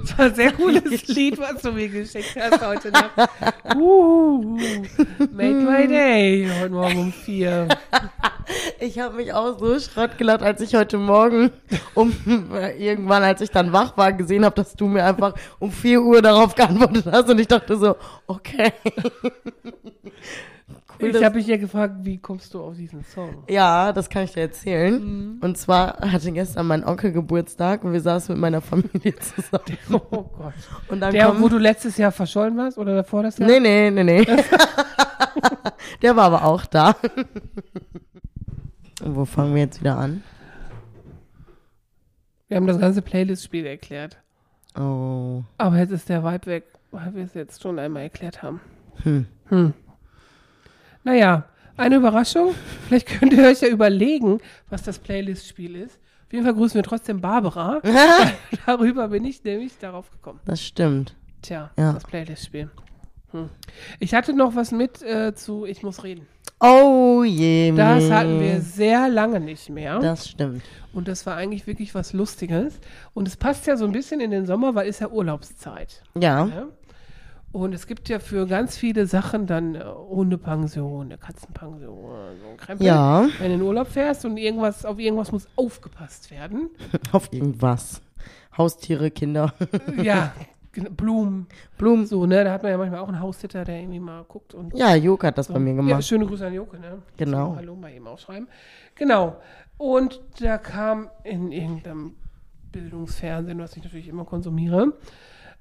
Das 0.01 0.17
war 0.17 0.25
ein 0.25 0.33
sehr 0.33 0.51
cooles 0.51 1.07
Lied, 1.09 1.37
was 1.37 1.61
du 1.61 1.71
mir 1.71 1.87
geschickt 1.87 2.35
hast 2.35 2.65
heute 2.65 2.89
Nacht. 2.89 3.11
Uh, 3.75 4.57
made 5.31 5.61
my 5.61 5.87
day. 5.87 6.49
Heute 6.59 6.73
Morgen 6.73 6.97
um 6.97 7.13
vier. 7.13 7.67
Ich 8.79 8.99
habe 8.99 9.15
mich 9.15 9.33
auch 9.33 9.57
so 9.59 9.79
Schrott 9.79 10.17
gelacht, 10.17 10.41
als 10.41 10.61
ich 10.61 10.75
heute 10.75 10.97
Morgen 10.97 11.51
um 11.93 12.13
irgendwann, 12.77 13.23
als 13.23 13.41
ich 13.41 13.51
dann 13.51 13.73
wach 13.73 13.97
war, 13.97 14.13
gesehen 14.13 14.45
habe, 14.45 14.55
dass 14.55 14.73
du 14.75 14.87
mir 14.87 15.05
einfach 15.05 15.33
um 15.59 15.71
4 15.71 16.01
Uhr 16.01 16.21
darauf 16.21 16.55
geantwortet 16.55 17.05
hast 17.11 17.29
und 17.29 17.39
ich 17.39 17.47
dachte 17.47 17.77
so, 17.77 17.95
okay. 18.27 18.71
Cool, 21.01 21.15
Ich 21.15 21.23
habe 21.23 21.35
mich 21.35 21.47
ja 21.47 21.57
gefragt, 21.57 21.95
wie 22.03 22.17
kommst 22.17 22.53
du 22.53 22.61
auf 22.61 22.75
diesen 22.75 23.03
Song? 23.03 23.43
Ja, 23.49 23.91
das 23.91 24.09
kann 24.09 24.23
ich 24.23 24.31
dir 24.31 24.41
erzählen. 24.41 24.93
Mhm. 25.03 25.37
Und 25.41 25.57
zwar 25.57 25.97
hatte 25.99 26.31
gestern 26.31 26.67
mein 26.67 26.85
Onkel 26.85 27.11
Geburtstag 27.11 27.83
und 27.83 27.91
wir 27.91 27.99
saßen 27.99 28.33
mit 28.33 28.41
meiner 28.41 28.61
Familie 28.61 29.15
zusammen. 29.15 29.77
Oh 30.11 30.23
Gott. 30.23 30.53
Und 30.87 31.01
dann 31.01 31.13
Der, 31.13 31.27
kommt, 31.27 31.41
wo 31.41 31.49
du 31.49 31.57
letztes 31.57 31.97
Jahr 31.97 32.11
verschollen 32.11 32.55
warst 32.57 32.77
oder 32.77 32.95
davor 32.95 33.23
das 33.23 33.37
Jahr? 33.37 33.49
Nee, 33.49 33.59
nee, 33.59 33.91
nee, 33.91 34.03
nee. 34.03 34.25
Der 36.01 36.15
war 36.15 36.25
aber 36.25 36.45
auch 36.45 36.65
da. 36.65 36.95
Wo 39.05 39.23
fangen 39.25 39.53
wir 39.53 39.61
jetzt 39.61 39.79
wieder 39.81 39.97
an? 39.97 40.23
Wir 42.47 42.57
haben 42.57 42.67
das 42.67 42.79
ganze 42.79 43.01
Playlist-Spiel 43.01 43.65
erklärt. 43.65 44.17
Oh. 44.77 45.43
Aber 45.57 45.77
jetzt 45.77 45.91
ist 45.91 46.09
der 46.09 46.23
Vibe 46.23 46.45
weg, 46.47 46.63
weil 46.91 47.13
wir 47.15 47.23
es 47.23 47.33
jetzt 47.33 47.61
schon 47.61 47.79
einmal 47.79 48.03
erklärt 48.03 48.41
haben. 48.43 48.59
Hm. 49.03 49.25
Hm. 49.49 49.73
Naja, 51.03 51.45
eine 51.77 51.95
Überraschung. 51.97 52.53
Vielleicht 52.87 53.07
könnt 53.07 53.33
ihr 53.33 53.45
euch 53.47 53.61
ja 53.61 53.67
überlegen, 53.67 54.39
was 54.69 54.83
das 54.83 54.99
Playlist-Spiel 54.99 55.75
ist. 55.75 55.99
Auf 56.25 56.33
jeden 56.33 56.43
Fall 56.45 56.55
grüßen 56.55 56.75
wir 56.75 56.83
trotzdem 56.83 57.21
Barbara. 57.21 57.81
Darüber 58.65 59.07
bin 59.09 59.23
ich 59.25 59.43
nämlich 59.43 59.77
darauf 59.77 60.09
gekommen. 60.11 60.39
Das 60.45 60.63
stimmt. 60.63 61.15
Tja, 61.41 61.69
Ja. 61.77 61.93
das 61.93 62.03
Playlist-Spiel. 62.03 62.69
Hm. 63.35 63.49
Ich 63.99 64.13
hatte 64.13 64.33
noch 64.33 64.55
was 64.55 64.71
mit 64.71 65.01
äh, 65.01 65.35
zu 65.35 65.65
Ich 65.65 65.83
muss 65.83 66.03
reden. 66.03 66.27
Oh 66.59 67.23
je. 67.25 67.73
Das 67.73 68.09
hatten 68.09 68.39
wir 68.39 68.61
sehr 68.61 69.09
lange 69.09 69.39
nicht 69.39 69.69
mehr. 69.69 69.99
Das 69.99 70.29
stimmt. 70.29 70.63
Und 70.93 71.07
das 71.07 71.25
war 71.25 71.35
eigentlich 71.35 71.67
wirklich 71.67 71.93
was 71.93 72.13
Lustiges. 72.13 72.79
Und 73.13 73.27
es 73.27 73.35
passt 73.35 73.67
ja 73.67 73.75
so 73.75 73.85
ein 73.85 73.91
bisschen 73.91 74.21
in 74.21 74.31
den 74.31 74.45
Sommer, 74.45 74.73
weil 74.73 74.87
ist 74.87 75.01
ja 75.01 75.09
Urlaubszeit. 75.09 76.01
Ja. 76.17 76.45
Ja? 76.45 76.67
Und 77.51 77.73
es 77.73 77.87
gibt 77.87 78.09
ja 78.09 78.19
für 78.19 78.47
ganz 78.47 78.77
viele 78.77 79.07
Sachen 79.07 79.47
dann 79.47 79.75
äh, 79.75 79.83
Hundepension, 79.83 81.05
eine 81.05 81.17
Katzenpension, 81.17 82.37
so 82.41 82.49
ein 82.49 82.57
Krempel. 82.57 82.87
Ja. 82.87 83.27
Wenn 83.39 83.47
du 83.47 83.53
in 83.53 83.59
den 83.59 83.61
Urlaub 83.61 83.87
fährst 83.87 84.25
und 84.25 84.37
irgendwas, 84.37 84.85
auf 84.85 84.99
irgendwas 84.99 85.31
muss 85.31 85.47
aufgepasst 85.55 86.31
werden. 86.31 86.69
Auf 87.11 87.31
irgendwas. 87.31 88.01
Haustiere, 88.57 89.11
Kinder. 89.11 89.53
ja, 90.01 90.33
Blumen, 90.81 91.47
Blumen. 91.77 92.05
so, 92.05 92.25
ne? 92.25 92.43
Da 92.43 92.51
hat 92.53 92.63
man 92.63 92.71
ja 92.71 92.77
manchmal 92.77 92.99
auch 92.99 93.07
einen 93.07 93.19
Haussitter, 93.19 93.63
der 93.65 93.79
irgendwie 93.79 93.99
mal 93.99 94.23
guckt 94.27 94.53
und 94.53 94.75
Ja, 94.75 94.95
Joko 94.95 95.27
hat 95.27 95.37
das 95.37 95.47
so. 95.47 95.53
bei 95.53 95.59
mir 95.59 95.71
Ja, 95.71 95.75
gemacht. 95.81 96.03
schöne 96.05 96.25
Grüße 96.25 96.45
an 96.47 96.53
Joke, 96.53 96.77
ne? 96.79 96.99
Genau. 97.17 97.51
So, 97.51 97.55
hallo, 97.57 97.75
mal 97.75 97.91
eben 97.91 98.07
aufschreiben. 98.07 98.47
Genau. 98.95 99.37
Und 99.77 100.21
da 100.39 100.57
kam 100.57 101.09
in 101.23 101.51
irgendeinem 101.51 102.15
Bildungsfernsehen, 102.71 103.59
was 103.59 103.75
ich 103.77 103.83
natürlich 103.83 104.07
immer 104.07 104.25
konsumiere, 104.25 104.93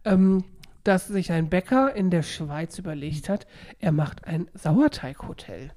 ähm, 0.05 0.45
dass 0.85 1.07
sich 1.09 1.33
ein 1.33 1.49
Bäcker 1.49 1.95
in 1.97 2.11
der 2.11 2.23
Schweiz 2.23 2.79
überlegt 2.79 3.29
hat, 3.29 3.47
er 3.81 3.93
macht 3.93 4.27
ein 4.27 4.49
Sauerteighotel. 4.55 5.71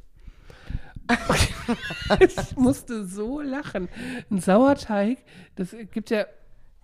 ich 2.19 2.55
musste 2.57 3.05
so 3.05 3.39
lachen. 3.41 3.87
Ein 4.29 4.39
Sauerteig, 4.39 5.19
das 5.55 5.73
gibt 5.91 6.09
ja, 6.09 6.25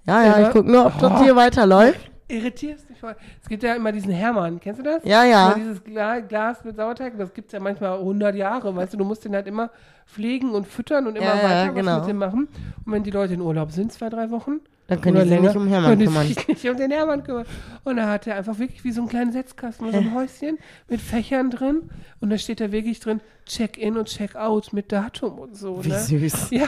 Ja, 0.06 0.24
ja, 0.24 0.48
ich 0.48 0.54
guck 0.54 0.66
nur, 0.66 0.86
ob 0.86 0.98
das 1.00 1.12
Oh. 1.12 1.24
hier 1.24 1.36
weiterläuft. 1.36 2.12
Irritierst 2.28 2.90
dich 2.90 3.00
voll. 3.00 3.16
Es 3.42 3.50
gibt 3.50 3.64
ja 3.64 3.76
immer 3.76 3.92
diesen 3.92 4.12
Hermann, 4.12 4.60
kennst 4.60 4.80
du 4.80 4.84
das? 4.84 5.04
Ja, 5.04 5.24
ja. 5.24 5.52
Immer 5.52 5.56
dieses 5.64 5.84
Gla 5.84 6.20
Glas 6.20 6.64
mit 6.64 6.76
Sauerteig, 6.76 7.18
das 7.18 7.34
gibt 7.34 7.48
es 7.48 7.54
ja 7.54 7.60
manchmal 7.60 7.98
100 8.00 8.36
Jahre, 8.36 8.76
weißt 8.76 8.94
du, 8.94 8.98
du 8.98 9.06
musst 9.06 9.26
den 9.26 9.36
halt 9.36 9.48
immer 9.48 9.70
pflegen 10.06 10.52
und 10.52 10.68
füttern 10.68 11.08
und 11.08 11.16
immer 11.16 11.26
Ja, 11.26 11.36
ja, 11.36 11.44
weiter 11.44 11.68
was 11.70 11.76
genau. 11.76 12.00
mit 12.00 12.10
dem 12.10 12.18
machen. 12.18 12.48
Und 12.86 12.92
wenn 12.92 13.04
die 13.04 13.12
Leute 13.12 13.34
in 13.34 13.42
Urlaub 13.42 13.72
sind, 13.72 13.92
zwei, 13.92 14.10
drei 14.10 14.30
Wochen, 14.32 14.60
Dann 14.88 15.00
können 15.02 15.24
die 15.24 15.30
sich 15.30 15.40
nicht 15.40 15.56
um 15.56 15.68
Hermann 15.68 15.98
kümmern. 15.98 16.28
sich 16.28 16.48
nicht 16.48 16.70
um 16.70 16.76
den 16.78 16.92
Hermann 16.92 17.24
kümmern. 17.24 17.46
Und 17.84 17.96
da 17.98 18.10
hat 18.10 18.28
er 18.28 18.36
einfach 18.36 18.60
wirklich 18.60 18.84
wie 18.84 18.92
so 18.92 19.02
einen 19.02 19.10
kleinen 19.10 19.32
Setzkasten, 19.32 19.92
so 19.92 19.98
ein 19.98 20.14
Häuschen 20.14 20.58
mit 20.90 21.00
Fächern 21.02 21.50
drin. 21.50 21.90
Und 22.20 22.30
da 22.30 22.38
steht 22.38 22.60
da 22.60 22.72
wirklich 22.72 23.00
drin 23.00 23.22
Check-in 23.46 23.98
und 23.98 24.08
Check-out 24.08 24.74
mit 24.74 24.92
Datum 24.92 25.40
und 25.40 25.56
so. 25.56 25.84
Wie 25.84 25.90
ne? 25.90 26.00
süß. 26.00 26.50
Ja, 26.52 26.68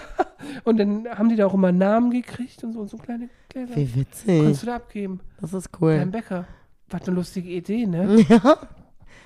und 0.63 0.77
dann 0.77 1.07
haben 1.09 1.29
die 1.29 1.35
da 1.35 1.45
auch 1.45 1.53
immer 1.53 1.71
Namen 1.71 2.11
gekriegt 2.11 2.63
und 2.63 2.73
so, 2.73 2.79
und 2.81 2.89
so 2.89 2.97
kleine 2.97 3.29
Gläser. 3.49 3.75
Wie 3.75 3.85
Kannst 3.85 4.27
witzig. 4.27 4.59
du 4.61 4.65
da 4.65 4.75
abgeben? 4.75 5.19
Das 5.41 5.53
ist 5.53 5.71
Beim 5.71 5.81
cool. 5.81 6.05
Bäcker. 6.07 6.45
Was 6.89 7.01
eine 7.07 7.15
lustige 7.15 7.49
Idee, 7.49 7.85
ne? 7.85 8.25
Ja. 8.29 8.57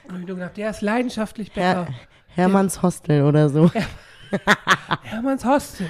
Und 0.07 0.21
ich 0.21 0.27
nur 0.27 0.37
gedacht, 0.37 0.57
der 0.57 0.71
ist 0.71 0.81
leidenschaftlich 0.81 1.51
Bäcker. 1.51 1.85
Her 1.85 1.93
Hermanns 2.29 2.81
Hostel 2.81 3.23
oder 3.23 3.49
so. 3.49 3.69
Hermanns 5.03 5.45
Hostel. 5.45 5.87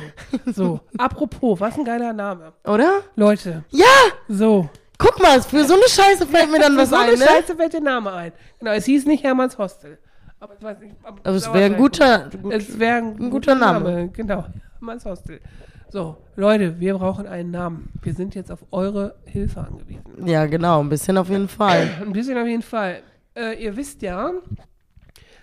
So, 0.48 0.80
apropos, 0.98 1.60
was 1.60 1.78
ein 1.78 1.86
geiler 1.86 2.14
Name. 2.14 2.54
Oder? 2.66 3.02
Leute, 3.16 3.64
Ja! 3.70 3.86
so. 4.28 4.70
Guck 4.98 5.22
mal, 5.22 5.42
für 5.42 5.64
so 5.64 5.76
eine 5.76 5.88
Scheiße 5.88 6.28
fällt 6.28 6.52
mir 6.52 6.60
dann 6.60 6.76
was 6.76 6.90
so 6.90 6.96
eine 6.98 7.14
ein, 7.14 7.20
ne? 7.20 7.26
Scheiße 7.26 7.56
fällt 7.56 7.72
der 7.72 7.80
Name 7.82 8.12
ein. 8.12 8.34
Genau, 8.60 8.72
es 8.72 8.84
hieß 8.84 9.06
nicht 9.06 9.24
Hermanns 9.24 9.58
Hostel. 9.58 9.98
Aber 10.42 10.56
ich 10.58 10.62
weiß 10.64 10.80
nicht. 10.80 10.96
aber- 11.04 11.20
Aber 11.24 11.36
es 11.38 11.54
wäre 11.54 11.66
ein 11.66 11.78
guter. 11.78 12.30
Es 12.50 12.78
wäre 12.78 12.98
ein, 12.98 13.18
ein 13.18 13.30
guter 13.30 13.56
Name. 13.56 14.10
Genau, 14.10 14.44
Hermanns 14.80 15.06
Hostel. 15.06 15.42
So, 15.90 16.18
Leute, 16.38 16.80
wir 16.80 16.98
brauchen 16.98 17.28
einen 17.28 17.52
Namen. 17.52 17.92
Wir 18.02 18.14
sind 18.14 18.34
jetzt 18.34 18.50
auf 18.50 18.66
eure 18.72 19.16
Hilfe 19.26 19.60
angewiesen. 19.60 20.26
Ja, 20.26 20.46
genau, 20.46 20.80
ein 20.82 20.88
bisschen 20.88 21.18
auf 21.18 21.30
jeden 21.30 21.50
Fall. 21.50 21.90
Ein 22.02 22.14
bisschen 22.14 22.38
auf 22.38 22.48
jeden 22.48 22.62
Fall. 22.62 23.02
Äh, 23.36 23.62
ihr 23.62 23.76
wisst 23.76 24.02
ja, 24.02 24.32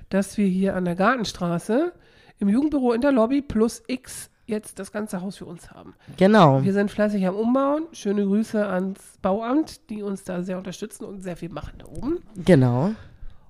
dass 0.09 0.39
wir 0.39 0.47
hier 0.47 0.75
an 0.75 0.87
der 0.87 0.95
Gartenstraße 0.95 1.93
im 2.39 2.49
Jugendbüro 2.49 2.93
in 2.93 3.03
der 3.03 3.13
Lobby 3.13 3.43
plus 3.43 3.83
X 3.89 4.31
jetzt 4.47 4.79
das 4.79 4.91
ganze 4.91 5.21
Haus 5.21 5.37
für 5.37 5.47
uns 5.47 5.71
haben. 5.71 5.95
Genau. 6.17 6.63
Wir 6.63 6.73
sind 6.73 6.91
fleißig 6.91 7.27
am 7.27 7.35
Umbauen. 7.35 7.89
Schöne 7.93 8.25
Grüße 8.25 8.67
ans 8.67 9.19
Bauamt, 9.21 9.91
die 9.91 10.03
uns 10.03 10.25
da 10.25 10.43
sehr 10.43 10.57
unterstützen 10.57 11.05
und 11.05 11.21
sehr 11.21 11.37
viel 11.37 11.51
machen 11.51 11.75
da 11.79 11.87
oben. 11.87 12.21
Genau. 12.37 12.93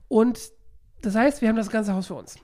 Und 0.09 0.41
das 1.03 1.15
heißt, 1.15 1.43
wir 1.43 1.49
haben 1.49 1.57
das 1.57 1.71
ganze 1.71 1.95
Haus 1.95 2.09
für 2.09 2.15
uns. 2.15 2.37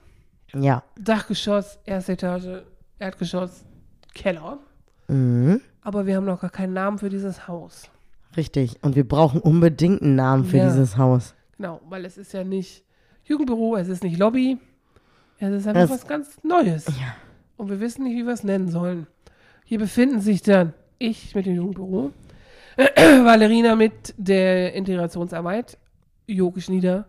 Ja. 0.53 0.83
Dachgeschoss, 0.99 1.79
erste 1.85 2.13
Etage, 2.13 2.63
Erdgeschoss, 3.03 3.65
Keller. 4.13 4.59
Mhm. 5.07 5.61
Aber 5.81 6.05
wir 6.05 6.15
haben 6.15 6.25
noch 6.25 6.39
gar 6.41 6.49
keinen 6.49 6.73
Namen 6.73 6.97
für 6.97 7.09
dieses 7.09 7.47
Haus. 7.47 7.89
Richtig. 8.37 8.77
Und 8.81 8.95
wir 8.95 9.07
brauchen 9.07 9.41
unbedingt 9.41 10.01
einen 10.01 10.15
Namen 10.15 10.45
für 10.45 10.57
Ja. 10.57 10.65
dieses 10.69 10.97
Haus. 10.97 11.35
Genau, 11.57 11.81
weil 11.89 12.05
es 12.05 12.17
ist 12.17 12.33
ja 12.33 12.43
nicht 12.43 12.83
Jugendbüro, 13.25 13.75
es 13.75 13.89
ist 13.89 14.03
nicht 14.03 14.17
Lobby. 14.17 14.57
Es 15.39 15.51
ist 15.51 15.67
einfach 15.67 15.83
Es- 15.83 15.89
was 15.91 16.07
ganz 16.07 16.39
Neues. 16.43 16.87
Ja. 16.87 17.15
Und 17.57 17.69
wir 17.69 17.79
wissen 17.79 18.03
nicht, 18.05 18.15
wie 18.15 18.25
wir 18.25 18.33
es 18.33 18.43
nennen 18.43 18.69
sollen. 18.69 19.07
Hier 19.65 19.79
befinden 19.79 20.19
sich 20.21 20.41
dann 20.41 20.73
ich 20.97 21.35
mit 21.35 21.45
dem 21.45 21.55
Jugendbüro, 21.55 22.11
Valerina 22.97 23.75
mit 23.75 24.13
der 24.17 24.73
Integrationsarbeit, 24.73 25.77
Joke 26.27 26.61
Schnieder 26.61 27.05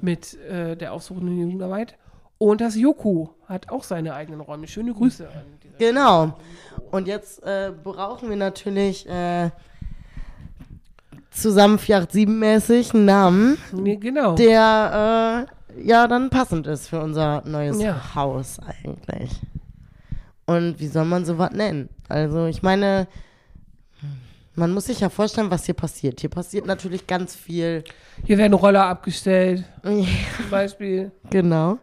mit 0.00 0.34
äh, 0.48 0.76
der 0.76 0.92
aufsuchenden 0.92 1.38
Jugendarbeit 1.38 1.96
und 2.38 2.60
das 2.60 2.76
Joku 2.76 3.28
hat 3.46 3.70
auch 3.70 3.82
seine 3.84 4.14
eigenen 4.14 4.40
Räume. 4.40 4.66
Schöne 4.68 4.92
Grüße 4.94 5.26
an 5.28 5.32
dieser 5.62 5.76
Genau. 5.78 6.38
Und 6.90 7.06
jetzt 7.08 7.42
äh, 7.42 7.72
brauchen 7.82 8.28
wir 8.28 8.36
natürlich 8.36 9.08
äh, 9.08 9.50
zusammen 11.30 11.78
487-mäßig 11.78 12.94
einen 12.94 13.04
Namen, 13.04 13.58
Nee, 13.72 13.96
genau. 13.96 14.34
der 14.34 15.46
äh, 15.76 15.82
ja 15.86 16.06
dann 16.08 16.30
passend 16.30 16.66
ist 16.66 16.88
für 16.88 17.00
unser 17.00 17.42
neues 17.46 17.80
Ja. 17.80 18.14
Haus 18.14 18.58
eigentlich. 18.60 19.30
Und 20.46 20.80
wie 20.80 20.88
soll 20.88 21.04
man 21.04 21.24
sowas 21.24 21.50
nennen? 21.52 21.88
Also 22.08 22.46
ich 22.46 22.62
meine, 22.62 23.06
man 24.54 24.72
muss 24.72 24.86
sich 24.86 25.00
ja 25.00 25.08
vorstellen, 25.10 25.50
was 25.50 25.66
hier 25.66 25.74
passiert. 25.74 26.20
Hier 26.20 26.30
passiert 26.30 26.66
natürlich 26.66 27.06
ganz 27.06 27.36
viel. 27.36 27.84
Hier 28.24 28.38
werden 28.38 28.54
Roller 28.54 28.86
abgestellt, 28.86 29.64
zum 29.82 30.06
Beispiel. 30.50 31.12
Genau. 31.30 31.78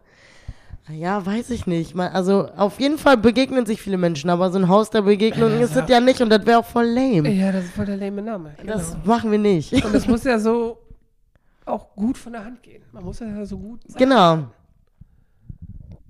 Ja, 0.92 1.26
weiß 1.26 1.50
ich 1.50 1.66
nicht. 1.66 1.96
Mal- 1.96 2.10
Also 2.10 2.48
auf 2.58 2.80
jeden 2.80 2.98
Fall 3.00 3.18
begegnen 3.18 3.66
sich 3.66 3.82
viele 3.82 3.98
Menschen, 3.98 4.30
aber 4.30 4.52
so 4.52 4.60
ein 4.60 4.68
Haus 4.68 4.92
der 4.92 5.02
Begegnung 5.02 5.50
Ja, 5.52 5.62
ist 5.62 5.76
das 5.76 5.90
ja 5.90 6.00
nicht 6.00 6.22
und 6.22 6.30
das 6.30 6.46
wäre 6.46 6.60
auch 6.60 6.66
voll 6.66 6.86
lame. 6.86 7.30
Ja, 7.32 7.52
das 7.52 7.66
ist 7.66 7.74
voll 7.74 7.86
der 7.86 7.98
lame 7.98 8.22
Name. 8.22 8.54
Genau. 8.60 8.74
Das 8.74 8.96
machen 9.04 9.32
wir 9.32 9.40
nicht. 9.40 9.74
Und 9.74 9.94
das 9.96 10.08
muss 10.08 10.24
ja 10.24 10.38
so 10.38 10.78
auch 11.66 11.96
gut 11.96 12.18
von 12.18 12.34
der 12.34 12.46
Hand 12.46 12.62
gehen. 12.62 12.84
Man 12.92 13.04
muss 13.04 13.20
ja 13.20 13.46
so 13.46 13.58
gut 13.58 13.82
sein. 13.88 13.98
Genau. 13.98 14.44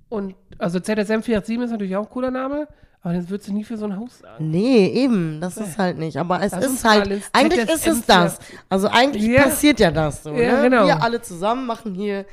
Und 0.08 0.34
Also 0.58 0.78
ZSM 0.80 1.20
487 1.22 1.58
ist 1.64 1.70
natürlich 1.70 1.96
auch 1.96 2.04
ein 2.04 2.10
cooler 2.10 2.30
Name, 2.30 2.66
aber 3.02 3.14
das 3.14 3.28
würdest 3.28 3.48
du 3.48 3.52
nie 3.54 3.64
für 3.64 3.76
so 3.76 3.84
ein 3.86 3.96
Haus 3.96 4.18
sagen. 4.20 4.50
Nee, 4.50 4.86
eben, 4.88 5.40
das 5.40 5.56
ist 5.58 5.76
halt 5.78 5.98
nicht. 5.98 6.16
Aber 6.18 6.42
es 6.42 6.52
uns 6.52 6.64
ist 6.66 6.84
halt, 6.84 7.22
eigentlich 7.32 7.60
ist 7.68 7.82
ZSM 7.82 7.90
es 7.92 8.06
das. 8.06 8.38
Also 8.68 8.88
eigentlich 8.88 9.24
Ja. 9.24 9.42
passiert 9.44 9.80
ja 9.80 9.90
das 9.90 10.22
so, 10.22 10.32
Ja, 10.32 10.56
ne? 10.56 10.62
genau. 10.70 10.86
Wir 10.86 11.02
alle 11.02 11.20
zusammen 11.20 11.66
machen 11.66 11.94
hier 11.94 12.24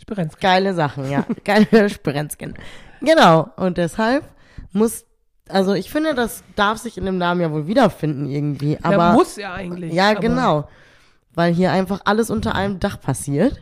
Spirenzke. 0.00 0.40
geile 0.40 0.74
Sachen, 0.74 1.10
ja. 1.10 1.24
Geile 1.44 1.90
Sprenzken. 1.90 2.54
Genau. 3.00 3.50
Und 3.56 3.78
deshalb 3.78 4.24
muss, 4.72 5.04
also 5.48 5.74
ich 5.74 5.90
finde, 5.90 6.14
das 6.14 6.42
darf 6.56 6.78
sich 6.78 6.98
in 6.98 7.04
dem 7.04 7.18
Namen 7.18 7.40
ja 7.40 7.50
wohl 7.52 7.66
wiederfinden 7.66 8.26
irgendwie. 8.26 8.78
Aber 8.82 8.96
ja, 8.96 9.12
muss 9.12 9.36
ja 9.36 9.54
eigentlich. 9.54 9.92
Ja, 9.92 10.14
genau. 10.14 10.68
Weil 11.34 11.52
hier 11.52 11.72
einfach 11.72 12.00
alles 12.04 12.30
unter 12.30 12.54
einem 12.54 12.80
Dach 12.80 13.00
passiert. 13.00 13.60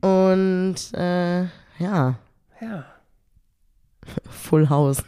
Und 0.00 0.76
äh, 0.94 1.42
ja, 1.78 2.14
Ja. 2.60 2.84
Full 4.30 4.68
House. 4.68 5.02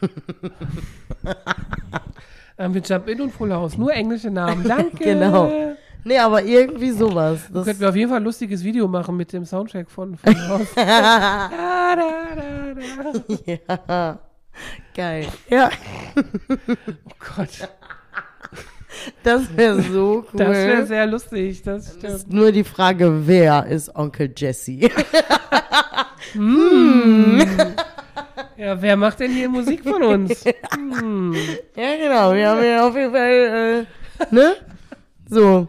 Dann 2.56 2.74
wir 2.74 2.80
Jump 2.80 3.08
In 3.08 3.20
und 3.20 3.32
Full 3.32 3.52
House. 3.52 3.76
Nur 3.76 3.92
englische 3.92 4.30
Namen. 4.30 4.66
Danke. 4.66 5.04
Genau. 5.04 5.76
Nee, 6.06 6.18
aber 6.18 6.42
irgendwie 6.42 6.90
sowas. 6.92 7.40
Das, 7.52 7.64
Könnten 7.66 7.80
wir 7.80 7.88
auf 7.90 7.96
jeden 7.96 8.08
Fall 8.08 8.20
ein 8.20 8.24
lustiges 8.24 8.64
Video 8.64 8.88
machen 8.88 9.16
mit 9.16 9.32
dem 9.32 9.44
Soundtrack 9.44 9.90
von 9.90 10.16
House. 10.26 10.68
da, 10.74 11.50
da, 11.96 12.74
da, 12.74 13.84
ja. 13.88 14.18
Geil. 14.94 15.26
Ja, 15.50 15.70
Oh 16.16 17.12
Gott. 17.36 17.68
das 19.22 19.54
wäre 19.54 19.82
so 19.82 20.24
cool. 20.32 20.38
Das 20.38 20.48
wäre 20.56 20.86
sehr 20.86 21.06
lustig. 21.06 21.62
Das 21.62 21.88
stimmt. 21.88 22.04
ist 22.04 22.32
nur 22.32 22.50
die 22.52 22.64
Frage, 22.64 23.26
wer 23.26 23.66
ist 23.66 23.94
Onkel 23.94 24.32
Jesse? 24.34 24.88
Ja, 28.56 28.80
wer 28.80 28.96
macht 28.96 29.20
denn 29.20 29.32
hier 29.32 29.50
Musik 29.50 29.82
von 29.84 30.02
uns? 30.02 30.44
Hm. 30.74 31.34
ja, 31.76 31.96
genau. 31.96 32.32
Wir 32.34 32.48
haben 32.48 32.64
ja 32.64 32.86
auf 32.88 32.96
jeden 32.96 33.12
Fall, 33.12 33.86
äh, 34.20 34.34
ne? 34.34 34.56
So. 35.28 35.68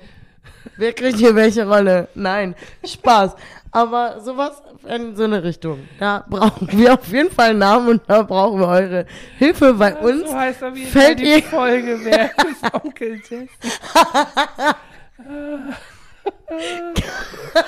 Wer 0.76 0.94
kriegt 0.94 1.18
hier 1.18 1.34
welche 1.36 1.68
Rolle? 1.68 2.08
Nein, 2.16 2.56
Spaß. 2.86 3.36
Aber 3.72 4.20
sowas 4.22 4.62
in 4.88 5.16
so 5.16 5.24
eine 5.26 5.44
Richtung. 5.44 5.88
Da 6.00 6.26
brauchen 6.28 6.68
wir 6.72 6.94
auf 6.94 7.08
jeden 7.08 7.30
Fall 7.32 7.50
einen 7.52 7.60
Namen 7.60 7.88
und 7.90 8.02
da 8.08 8.24
brauchen 8.24 8.60
wir 8.60 8.68
eure 8.68 9.06
Hilfe 9.38 9.74
bei 9.74 9.96
uns. 9.96 10.30
so 10.30 10.36
heißt 10.36 10.64
auf 10.64 10.76
jeden 10.76 10.90
fällt 10.90 11.06
Fall 11.20 11.26
die 11.26 11.32
ihr- 11.32 11.44
Folge. 11.44 12.00
Wer 12.04 12.26
ist 12.50 12.74
Onkel 12.74 13.22
Jesse? 13.30 13.48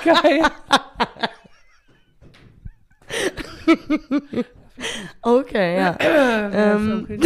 Geil. 0.04 0.42
Okay, 5.22 5.76
ja. 5.78 5.96
Ähm? 6.52 7.06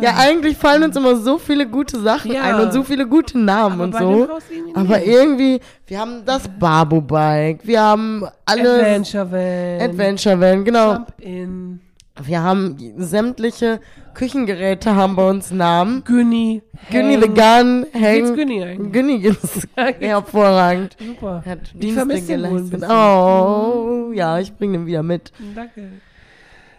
Ja, 0.00 0.14
eigentlich 0.18 0.56
fallen 0.58 0.82
uns 0.82 0.96
immer 0.96 1.16
so 1.16 1.38
viele 1.38 1.66
gute 1.66 1.98
Sachen 2.00 2.32
Ja. 2.32 2.42
ein 2.42 2.60
und 2.60 2.72
so 2.72 2.82
viele 2.82 3.06
gute 3.06 3.38
Namen 3.38 3.94
Aber 3.94 4.06
und 4.06 4.18
so. 4.26 4.28
Aber 4.74 5.02
irgendwie, 5.02 5.58
wir 5.86 5.98
haben 6.00 6.22
das 6.24 6.42
Barbo-Bike, 6.58 7.60
wir 7.62 7.80
haben 7.80 8.26
alles. 8.44 8.80
Adventure 8.80 9.30
Van. 9.32 9.90
Adventure 9.90 10.40
Van, 10.40 10.64
genau. 10.64 10.92
Jump 10.92 11.12
In. 11.18 11.80
Wir 12.22 12.42
haben 12.42 12.76
sämtliche 12.96 13.80
Küchengeräte 14.14 14.94
haben 14.96 15.16
bei 15.16 15.28
uns 15.28 15.50
Namen. 15.50 16.02
Günni. 16.04 16.62
Günni 16.90 17.20
the. 17.20 17.28
Gun, 17.28 17.86
Wie 17.92 18.00
geht's. 18.00 18.32
Günni 18.34 18.64
eigentlich? 18.64 18.92
Günni 18.92 19.18
geht's 19.20 19.68
hervorragend. 19.76 20.96
Super. 20.98 21.42
Hat 21.44 21.58
Ich 21.64 21.72
Dienste 21.78 21.94
vermisse 22.06 22.26
geleistet. 22.26 22.84
Oh, 22.88 24.12
ja, 24.14 24.38
ich 24.38 24.54
bringe 24.54 24.78
den 24.78 24.86
wieder 24.86 25.02
mit. 25.02 25.32
Danke. 25.54 25.88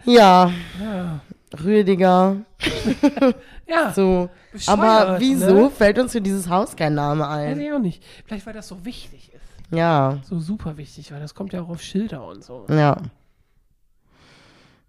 Ja, 0.04 0.50
Ja. 0.82 1.20
Rüdiger, 1.64 2.36
Ja. 3.66 3.92
so. 3.94 4.28
Aber 4.66 5.16
wieso 5.18 5.54
Ne? 5.54 5.70
fällt 5.70 5.98
uns 5.98 6.12
für 6.12 6.20
dieses 6.20 6.48
Haus 6.50 6.76
kein 6.76 6.94
Name 6.94 7.22
Weiß 7.22 7.52
ein? 7.54 7.60
ich 7.60 7.72
auch 7.72 7.78
nicht. 7.78 8.02
Vielleicht, 8.26 8.44
weil 8.46 8.52
das 8.52 8.68
so 8.68 8.84
wichtig 8.84 9.30
ist. 9.32 9.74
Ja, 9.74 10.18
So 10.24 10.40
super 10.40 10.76
wichtig, 10.76 11.10
weil 11.12 11.20
das 11.20 11.34
kommt 11.34 11.52
ja 11.54 11.62
auch 11.62 11.68
auf 11.70 11.80
Schilder 11.80 12.26
und 12.26 12.42
so. 12.44 12.66
ja. 12.68 12.96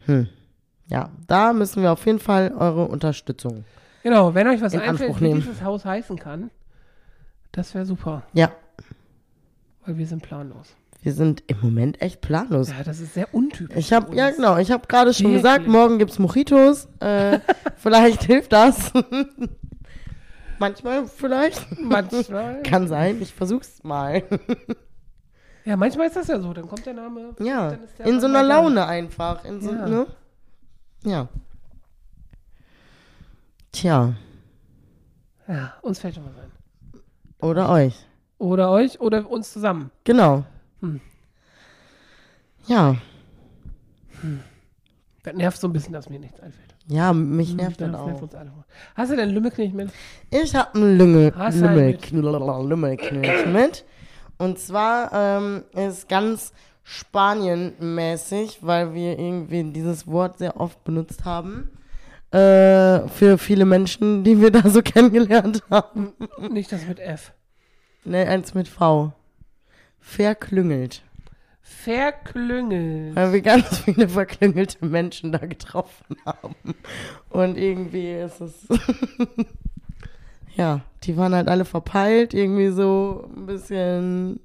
Hm. 0.06 0.28
Ja, 0.90 1.10
da 1.28 1.54
müssen 1.54 1.82
wir 1.84 1.92
auf 1.92 2.06
jeden 2.06 2.20
Fall 2.20 2.52
eure 2.58 2.86
Unterstützung. 2.86 3.64
Genau, 4.04 4.34
wenn 4.34 4.48
euch 4.48 4.62
was 4.62 4.74
In 4.74 4.80
einfällt, 4.80 5.02
Anspruch 5.12 5.22
wie 5.22 5.28
nehmen. 5.30 5.42
dieses 5.42 5.62
Haus 5.64 5.86
heißen 5.86 6.18
kann, 6.18 6.50
das 7.52 7.74
wäre 7.76 7.86
super, 7.86 8.24
Ja, 8.34 8.52
weil 9.86 9.98
wir 9.98 10.08
sind 10.08 10.22
planlos. 10.24 10.76
wir 11.02 11.14
sind 11.14 11.44
im 11.48 11.58
Moment 11.62 12.02
echt 12.02 12.22
planlos. 12.22 12.70
Ja, 12.70 12.84
das 12.84 13.00
ist 13.00 13.14
sehr 13.14 13.34
untypisch. 13.34 13.76
Ich 13.78 13.94
habe 13.94 14.16
ja 14.16 14.30
genau, 14.32 14.58
ich 14.58 14.72
habe 14.72 14.88
gerade 14.88 15.14
schon 15.14 15.26
Wirklich? 15.28 15.44
gesagt, 15.44 15.68
morgen 15.68 15.98
gibt's 16.00 16.18
Mojitos. 16.20 16.88
Äh, 17.02 17.40
vielleicht 17.78 18.24
hilft 18.24 18.52
das. 18.54 18.92
Manchmal 20.60 21.06
vielleicht. 21.08 21.80
Manchmal. 21.80 22.62
Kann 22.64 22.88
sein. 22.88 23.22
Ich 23.22 23.34
versuch's 23.34 23.82
mal. 23.84 24.24
Ja, 25.66 25.78
manchmal 25.78 26.08
ist 26.08 26.16
das 26.18 26.28
ja 26.28 26.40
so. 26.40 26.52
Dann 26.54 26.68
kommt 26.68 26.86
der 26.86 26.94
Name. 26.94 27.36
ja, 27.40 27.78
der 27.98 28.06
in 28.06 28.20
so 28.20 28.28
einer. 28.28 28.44
Laune 28.44 28.86
einfach. 28.86 29.46
In 29.46 29.62
so, 29.62 29.72
Ja. 29.72 29.88
ne? 29.88 30.08
Ja. 31.04 31.28
Tja, 33.72 34.14
Ja, 35.48 35.74
uns 35.82 36.00
fällt 36.00 36.16
schon 36.16 36.26
was 36.26 36.34
ein. 36.38 36.52
oder 37.40 37.70
euch. 37.70 37.96
Oder 38.40 38.72
euch 38.72 39.00
oder 39.00 39.30
uns 39.30 39.52
zusammen. 39.54 39.92
Genau. 40.04 40.44
Hm. 40.82 41.00
Ja, 42.68 42.96
Das 45.24 45.34
nervt 45.36 45.60
so 45.60 45.68
ein 45.68 45.74
bisschen, 45.74 45.94
dass 45.94 46.10
mir 46.10 46.20
nichts 46.20 46.40
einfällt. 46.40 46.76
ja, 46.88 47.14
mich 47.14 47.54
nervt 47.54 47.80
das 47.82 47.92
das 47.92 48.02
nervt 48.06 48.18
auch. 48.18 48.22
uns 48.24 48.36
alle. 48.36 48.52
Hast 48.96 49.12
du 49.12 49.16
denn 49.16 49.30
Lümmelknecht 49.30 49.74
mit? 49.74 49.92
Ich 50.32 50.56
habe 50.56 50.74
einen? 50.76 50.98
Lümmel, 50.98 51.34
Lümmelknilch 52.68 53.46
mit. 53.48 53.86
Und 54.38 54.58
zwar 54.60 55.12
ähm, 55.14 55.64
ist 55.74 56.08
ganz 56.10 56.54
Spanien-mäßig, 56.92 58.60
weil 58.62 58.96
wir 58.96 59.20
irgendwie 59.20 59.64
dieses 59.72 60.08
Wort 60.08 60.40
sehr 60.40 60.60
oft 60.60 60.84
benutzt 60.84 61.24
haben. 61.24 61.70
Äh, 62.32 63.08
für 63.10 63.38
viele 63.38 63.66
Menschen, 63.66 64.24
die 64.24 64.42
wir 64.42 64.50
da 64.50 64.68
so 64.68 64.82
kennengelernt 64.84 65.62
haben. 65.70 66.14
Nicht 66.50 66.72
das 66.72 66.88
mit 66.88 67.00
F. 67.00 67.32
Ne, 68.06 68.28
eins 68.28 68.56
mit 68.56 68.68
V. 68.68 69.14
Verklüngelt. 70.00 71.04
Verklüngelt. 71.62 73.16
Weil 73.16 73.34
wir 73.34 73.42
ganz 73.42 73.80
viele 73.82 74.10
verklüngelte 74.10 74.84
Menschen 74.84 75.32
da 75.32 75.46
getroffen 75.46 76.18
haben. 76.26 76.56
Und 77.30 77.56
irgendwie 77.56 78.14
ist 78.14 78.42
es. 78.42 78.68
ja, 80.56 80.82
die 81.04 81.16
waren 81.18 81.36
halt 81.36 81.50
alle 81.50 81.66
verpeilt, 81.66 82.34
irgendwie 82.34 82.70
so 82.70 83.30
ein 83.36 83.46
bisschen. 83.46 84.40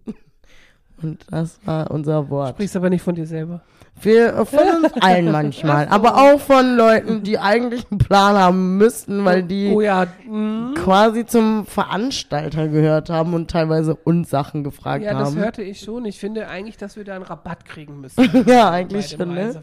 Und 1.04 1.26
das 1.30 1.58
war 1.66 1.90
unser 1.90 2.30
Wort. 2.30 2.54
Sprichst 2.54 2.76
aber 2.76 2.88
nicht 2.88 3.02
von 3.02 3.14
dir 3.14 3.26
selber. 3.26 3.60
Wir 4.00 4.44
von 4.46 4.58
uns 4.58 4.92
allen 5.00 5.30
manchmal, 5.30 5.86
aber 5.90 6.16
auch 6.16 6.40
von 6.40 6.76
Leuten, 6.76 7.22
die 7.22 7.38
eigentlich 7.38 7.84
einen 7.90 7.98
Plan 7.98 8.36
haben 8.36 8.76
müssten, 8.76 9.24
weil 9.24 9.42
die 9.44 9.70
Oh 9.72 9.80
ja. 9.80 10.06
mm. 10.28 10.74
quasi 10.74 11.26
zum 11.26 11.64
Veranstalter 11.66 12.68
gehört 12.68 13.08
haben 13.10 13.34
und 13.34 13.50
teilweise 13.50 13.94
uns 13.94 14.30
Sachen 14.30 14.64
gefragt 14.64 15.04
Ja, 15.04 15.12
das 15.12 15.28
haben. 15.28 15.36
hörte 15.36 15.62
ich 15.62 15.80
schon. 15.80 16.06
Ich 16.06 16.18
finde 16.18 16.48
eigentlich, 16.48 16.76
dass 16.76 16.96
wir 16.96 17.04
da 17.04 17.14
einen 17.14 17.24
Rabatt 17.24 17.66
kriegen 17.66 18.00
müssen. 18.00 18.44
ja, 18.46 18.70
eigentlich 18.70 19.10
schon, 19.10 19.32
ne? 19.32 19.54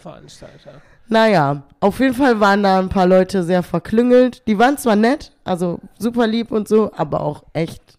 Naja, 1.09 1.63
auf 1.81 1.99
jeden 1.99 2.13
Fall 2.13 2.39
waren 2.39 2.63
da 2.63 2.79
ein 2.79 2.89
paar 2.89 3.07
Leute 3.07 3.43
sehr 3.43 3.63
verklüngelt. 3.63 4.47
Die 4.47 4.57
waren 4.57 4.77
zwar 4.77 4.95
nett, 4.95 5.33
also 5.43 5.79
super 5.99 6.25
lieb 6.25 6.51
und 6.51 6.69
so, 6.69 6.91
aber 6.95 7.21
auch 7.21 7.43
echt 7.51 7.97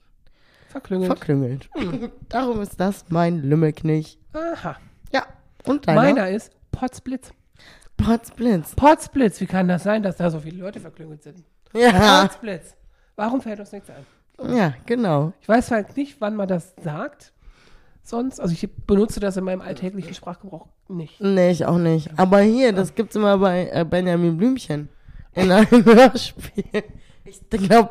Verklüngelt. 0.72 1.06
verklüngelt. 1.06 1.68
Darum 2.28 2.60
ist 2.62 2.80
das 2.80 3.04
mein 3.10 3.42
Lümmelknich. 3.42 4.18
Aha. 4.32 4.76
Ja, 5.12 5.26
und 5.66 5.86
deiner? 5.86 6.00
Meiner 6.00 6.30
ist 6.30 6.50
Potzblitz. 6.70 7.32
Potzblitz. 7.98 8.74
Potzblitz. 8.74 9.40
Wie 9.40 9.46
kann 9.46 9.68
das 9.68 9.82
sein, 9.82 10.02
dass 10.02 10.16
da 10.16 10.30
so 10.30 10.40
viele 10.40 10.58
Leute 10.62 10.80
verklüngelt 10.80 11.22
sind? 11.22 11.44
Ja, 11.74 12.22
Potzblitz. 12.22 12.74
Warum 13.16 13.40
fällt 13.42 13.60
uns 13.60 13.72
nichts 13.72 13.90
ein? 13.90 14.56
ja, 14.56 14.74
genau. 14.86 15.34
Ich 15.40 15.48
weiß 15.48 15.70
halt 15.70 15.96
nicht, 15.96 16.20
wann 16.20 16.34
man 16.34 16.48
das 16.48 16.74
sagt. 16.82 17.32
Sonst, 18.02 18.40
also 18.40 18.52
ich 18.52 18.68
benutze 18.86 19.20
das 19.20 19.36
in 19.36 19.44
meinem 19.44 19.60
alltäglichen 19.60 20.14
Sprachgebrauch 20.14 20.66
nicht. 20.88 21.20
Nee, 21.20 21.50
ich 21.50 21.66
auch 21.66 21.78
nicht. 21.78 22.10
Aber 22.16 22.40
hier, 22.40 22.72
das 22.72 22.94
gibt's 22.94 23.14
immer 23.14 23.38
bei 23.38 23.68
äh, 23.70 23.84
Benjamin 23.84 24.36
Blümchen. 24.38 24.88
In 25.34 25.52
einem 25.52 25.66
Hörspiel. 25.84 26.82
Ich 27.24 27.40
glaube, 27.50 27.90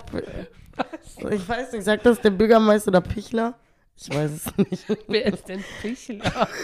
ich 1.31 1.47
weiß 1.47 1.71
nicht, 1.73 1.83
sagt 1.83 2.05
das 2.05 2.19
der 2.21 2.31
Bürgermeister 2.31 2.89
oder 2.89 3.01
Pichler? 3.01 3.55
Ich 3.95 4.09
weiß 4.13 4.31
es 4.31 4.57
nicht. 4.57 4.85
Wer 5.07 5.25
ist 5.25 5.47
denn 5.47 5.63
Pichler? 5.81 6.47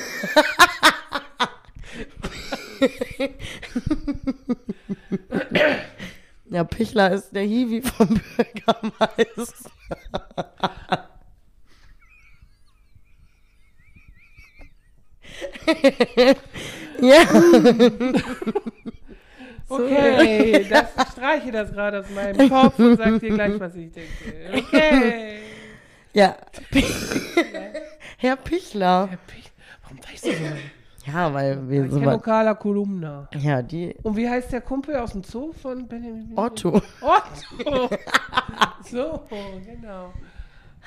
Ja, 6.50 6.64
Pichler 6.64 7.12
ist 7.12 7.32
der 7.32 7.44
Hiwi 7.44 7.82
vom 7.82 8.08
Bürgermeister. 8.38 9.70
Ja. 17.02 17.24
Okay, 19.70 20.66
das, 20.70 20.86
ich 20.98 21.12
streiche 21.12 21.52
das 21.52 21.72
gerade 21.72 22.00
aus 22.00 22.10
meinem 22.10 22.50
Kopf 22.50 22.80
und 22.80 22.98
sag 22.98 23.20
dir 23.20 23.34
gleich, 23.34 23.60
was 23.60 23.76
ich 23.76 23.92
denke. 23.92 24.12
Okay. 24.54 25.40
Ja. 26.14 26.36
Herr 28.18 28.36
Pichler. 28.38 29.08
Herr 29.10 29.18
Pich, 29.28 29.52
warum 29.84 30.00
weißt 30.00 30.26
du 30.26 30.32
so? 30.32 31.12
Ja, 31.12 31.34
weil 31.34 31.70
wir 31.70 31.90
so. 31.90 32.00
Lokala 32.00 32.54
Kolumna. 32.56 33.30
Ja, 33.38 33.62
die 33.62 33.96
Und 34.04 34.18
wie 34.18 34.30
heißt 34.30 34.52
der 34.52 34.62
Kumpel 34.62 34.96
aus 34.98 35.12
dem 35.12 35.24
Zoo 35.24 35.54
von 35.54 35.88
Benjamin? 35.88 36.34
Otto. 36.36 36.82
Otto. 37.02 37.90
so, 38.84 39.24
genau. 39.30 40.14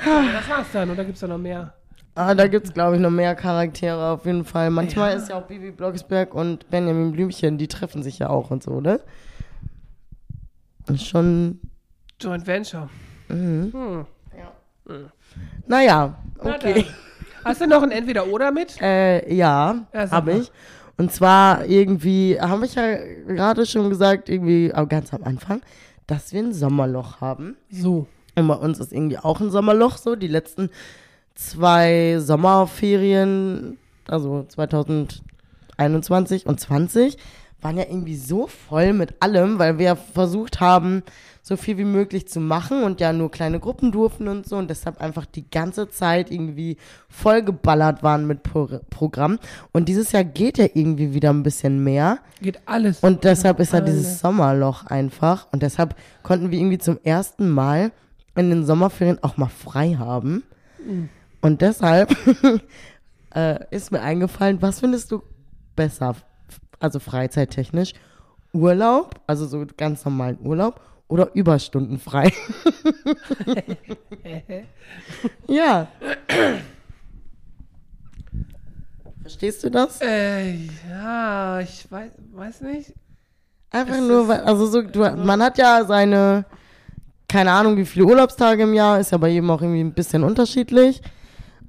Ja, 0.04 0.32
das 0.32 0.48
war's 0.48 0.66
dann, 0.72 0.90
oder 0.90 1.04
gibt's 1.04 1.20
da 1.20 1.26
noch 1.26 1.38
mehr? 1.38 1.72
Ah, 2.20 2.34
da 2.34 2.48
gibt's 2.48 2.72
glaube 2.74 2.96
ich 2.96 3.00
noch 3.00 3.10
mehr 3.10 3.34
Charaktere 3.34 4.10
auf 4.10 4.26
jeden 4.26 4.44
Fall. 4.44 4.70
Manchmal 4.70 5.12
Ja. 5.12 5.16
ist 5.16 5.28
ja 5.30 5.38
auch 5.38 5.46
Bibi 5.46 5.70
Blocksberg 5.70 6.34
und 6.34 6.68
Benjamin 6.68 7.12
Blümchen, 7.12 7.56
die 7.56 7.66
treffen 7.66 8.02
sich 8.02 8.18
ja 8.18 8.28
auch 8.28 8.50
und 8.50 8.62
so, 8.62 8.80
ne? 8.80 9.00
Ist 10.88 11.06
schon. 11.06 11.60
Joint 12.20 12.46
Venture. 12.46 12.88
Mhm. 13.28 13.72
Hm. 13.72 14.06
Naja, 15.66 16.18
Na 16.42 16.54
okay. 16.56 16.84
dann. 16.84 16.84
Hast 17.44 17.60
du 17.62 17.66
noch 17.66 17.82
ein 17.82 17.90
Entweder-Oder 17.92 18.50
mit? 18.50 18.80
Äh, 18.82 19.32
ja, 19.34 19.86
Ja, 19.94 20.10
habe 20.10 20.32
ich. 20.32 20.52
Und 20.98 21.12
zwar 21.12 21.64
irgendwie, 21.64 22.38
habe 22.38 22.66
ich 22.66 22.74
ja 22.74 22.96
gerade 23.26 23.64
schon 23.64 23.88
gesagt, 23.88 24.28
irgendwie 24.28 24.72
aber 24.74 24.86
ganz 24.88 25.14
am 25.14 25.22
Anfang, 25.24 25.62
dass 26.06 26.32
wir 26.34 26.42
ein 26.42 26.52
Sommerloch 26.52 27.20
haben. 27.22 27.56
So. 27.70 28.06
Und 28.36 28.46
bei 28.48 28.54
uns 28.54 28.78
ist 28.78 28.92
irgendwie 28.92 29.16
auch 29.18 29.40
ein 29.40 29.50
Sommerloch 29.50 29.96
so. 29.96 30.16
Die 30.16 30.26
letzten 30.28 30.68
zwei 31.34 32.18
Sommerferien, 32.18 33.78
also 34.06 34.44
2021 34.48 36.46
und 36.46 36.60
20, 36.60 37.16
waren 37.62 37.76
ja 37.76 37.84
irgendwie 37.84 38.16
so 38.16 38.46
voll 38.46 38.92
mit 38.92 39.14
allem, 39.20 39.58
weil 39.58 39.78
wir 39.78 39.96
versucht 39.96 40.60
haben, 40.60 41.02
so 41.42 41.56
viel 41.56 41.78
wie 41.78 41.84
möglich 41.84 42.28
zu 42.28 42.38
machen 42.38 42.82
und 42.82 43.00
ja 43.00 43.12
nur 43.12 43.30
kleine 43.30 43.60
Gruppen 43.60 43.92
durften 43.92 44.28
und 44.28 44.46
so 44.46 44.56
und 44.56 44.68
deshalb 44.68 45.00
einfach 45.00 45.26
die 45.26 45.48
ganze 45.50 45.88
Zeit 45.88 46.30
irgendwie 46.30 46.76
vollgeballert 47.08 48.02
waren 48.02 48.26
mit 48.26 48.42
Pro 48.42 48.68
Programm. 48.90 49.38
Und 49.72 49.88
dieses 49.88 50.12
Jahr 50.12 50.24
geht 50.24 50.58
ja 50.58 50.66
irgendwie 50.72 51.14
wieder 51.14 51.30
ein 51.30 51.42
bisschen 51.42 51.82
mehr. 51.82 52.18
Geht 52.40 52.60
alles. 52.66 53.00
Und 53.00 53.24
deshalb 53.24 53.58
ist 53.60 53.72
ja 53.72 53.80
dieses 53.80 54.20
Sommerloch 54.20 54.86
einfach. 54.86 55.48
Und 55.50 55.62
deshalb 55.62 55.96
konnten 56.22 56.50
wir 56.50 56.58
irgendwie 56.58 56.78
zum 56.78 56.98
ersten 57.02 57.48
Mal 57.50 57.90
in 58.36 58.50
den 58.50 58.64
Sommerferien 58.64 59.18
auch 59.22 59.36
mal 59.36 59.48
frei 59.48 59.96
haben. 59.98 60.44
Und 61.40 61.60
deshalb 61.62 62.14
äh, 63.34 63.58
ist 63.70 63.90
mir 63.92 64.00
eingefallen, 64.02 64.60
was 64.62 64.80
findest 64.80 65.10
du 65.10 65.22
besser? 65.76 66.14
Also 66.78 66.98
freizeittechnisch. 66.98 67.92
Urlaub, 68.52 69.20
also 69.26 69.46
so 69.46 69.64
ganz 69.76 70.04
normalen 70.04 70.38
Urlaub 70.42 70.80
oder 71.08 71.34
Überstunden 71.34 71.98
frei? 71.98 72.32
ja. 75.48 75.86
Verstehst 79.22 79.62
du 79.64 79.70
das? 79.70 80.00
Äh, 80.00 80.54
ja, 80.88 81.60
ich 81.60 81.90
weiß, 81.90 82.10
weiß 82.32 82.60
nicht. 82.62 82.92
Einfach 83.70 83.94
Es 83.94 84.00
nur, 84.00 84.22
ist- 84.22 84.28
weil, 84.28 84.40
also 84.40 84.66
so, 84.66 84.82
du, 84.82 85.00
man 85.00 85.42
hat 85.42 85.58
ja 85.58 85.84
seine, 85.84 86.44
keine 87.28 87.52
Ahnung, 87.52 87.76
wie 87.76 87.84
viele 87.84 88.06
Urlaubstage 88.06 88.64
im 88.64 88.74
Jahr, 88.74 88.98
ist 88.98 89.12
ja 89.12 89.18
bei 89.18 89.28
jedem 89.28 89.50
auch 89.50 89.62
irgendwie 89.62 89.80
ein 89.84 89.92
bisschen 89.94 90.24
unterschiedlich. 90.24 91.00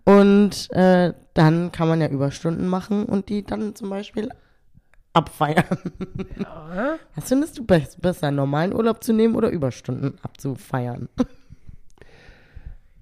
Und 0.05 0.69
äh, 0.71 1.13
dann 1.33 1.71
kann 1.71 1.87
man 1.87 2.01
ja 2.01 2.07
Überstunden 2.07 2.67
machen 2.67 3.05
und 3.05 3.29
die 3.29 3.43
dann 3.43 3.75
zum 3.75 3.89
Beispiel 3.89 4.29
abfeiern. 5.13 5.77
Ja. 6.39 6.97
Was 7.15 7.27
findest 7.27 7.57
du 7.57 7.65
be 7.65 7.83
besser, 7.99 8.27
einen 8.27 8.37
normalen 8.37 8.73
Urlaub 8.73 9.03
zu 9.03 9.13
nehmen 9.13 9.35
oder 9.35 9.49
Überstunden 9.49 10.17
abzufeiern? 10.23 11.09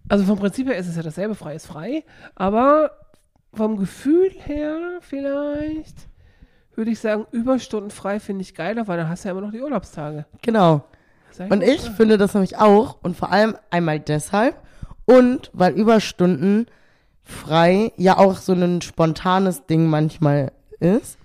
Also 0.07 0.25
vom 0.25 0.39
Prinzip 0.39 0.67
her 0.67 0.77
ist 0.77 0.87
es 0.87 0.95
ja 0.95 1.03
dasselbe, 1.03 1.35
frei 1.35 1.55
ist 1.55 1.67
frei. 1.67 2.03
Aber 2.33 2.91
vom 3.53 3.77
Gefühl 3.77 4.31
her 4.31 4.97
vielleicht 5.01 6.09
würde 6.75 6.91
ich 6.91 6.99
sagen, 6.99 7.27
Überstunden 7.31 7.91
frei 7.91 8.19
finde 8.19 8.41
ich 8.41 8.55
geiler, 8.55 8.87
weil 8.87 8.97
dann 8.97 9.09
hast 9.09 9.23
du 9.23 9.27
ja 9.27 9.33
immer 9.33 9.41
noch 9.41 9.51
die 9.51 9.61
Urlaubstage. 9.61 10.25
Genau. 10.41 10.83
Und 11.49 11.61
ich 11.61 11.81
finde 11.81 12.17
das 12.17 12.33
nämlich 12.33 12.57
auch 12.57 12.97
und 13.01 13.15
vor 13.15 13.31
allem 13.31 13.55
einmal 13.69 13.99
deshalb 13.99 14.55
und 15.05 15.51
weil 15.53 15.73
Überstunden 15.73 16.65
frei 17.29 17.91
ja 17.97 18.17
auch 18.17 18.37
so 18.37 18.53
ein 18.53 18.81
spontanes 18.81 19.65
Ding 19.65 19.87
manchmal 19.87 20.51
ist. 20.79 21.17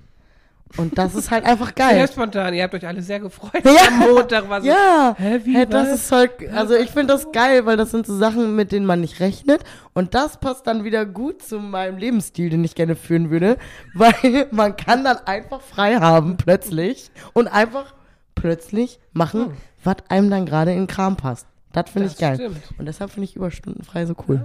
Und 0.76 0.98
das 0.98 1.14
ist 1.14 1.30
halt 1.30 1.44
einfach 1.44 1.66
Sehr 1.76 1.86
geil. 1.88 2.08
spontan, 2.08 2.52
ihr 2.52 2.64
habt 2.64 2.74
euch 2.74 2.84
alle 2.86 3.00
sehr 3.00 3.20
gefreut. 3.20 3.52
Ja. 3.64 3.86
Am 3.88 3.98
Montag 4.00 4.48
war 4.48 4.60
so, 4.60 4.66
Ja, 4.66 5.14
Hä, 5.16 5.40
wie, 5.44 5.56
Hä, 5.56 5.66
das 5.66 5.86
was? 5.88 5.94
ist 6.00 6.12
halt, 6.12 6.32
also 6.52 6.74
ich 6.74 6.90
finde 6.90 7.14
das 7.14 7.30
geil, 7.30 7.64
weil 7.64 7.76
das 7.76 7.92
sind 7.92 8.06
so 8.06 8.16
Sachen, 8.16 8.56
mit 8.56 8.72
denen 8.72 8.84
man 8.84 9.00
nicht 9.00 9.20
rechnet 9.20 9.62
und 9.92 10.14
das 10.14 10.38
passt 10.38 10.66
dann 10.66 10.82
wieder 10.82 11.06
gut 11.06 11.42
zu 11.42 11.60
meinem 11.60 11.96
Lebensstil, 11.96 12.50
den 12.50 12.64
ich 12.64 12.74
gerne 12.74 12.96
führen 12.96 13.30
würde, 13.30 13.56
weil 13.94 14.48
man 14.50 14.76
kann 14.76 15.04
dann 15.04 15.18
einfach 15.26 15.60
frei 15.60 15.94
haben 15.96 16.36
plötzlich 16.36 17.10
und 17.34 17.46
einfach 17.46 17.94
plötzlich 18.34 18.98
machen, 19.12 19.52
was 19.84 19.96
einem 20.08 20.28
dann 20.28 20.44
gerade 20.44 20.72
in 20.72 20.78
den 20.78 20.86
Kram 20.88 21.16
passt. 21.16 21.46
Das 21.72 21.88
finde 21.90 22.08
ich 22.08 22.18
geil. 22.18 22.34
stimmt. 22.34 22.62
Und 22.78 22.86
deshalb 22.86 23.10
finde 23.12 23.24
ich 23.26 23.36
Überstunden 23.36 23.84
frei 23.84 24.06
so 24.06 24.14
cool. 24.28 24.44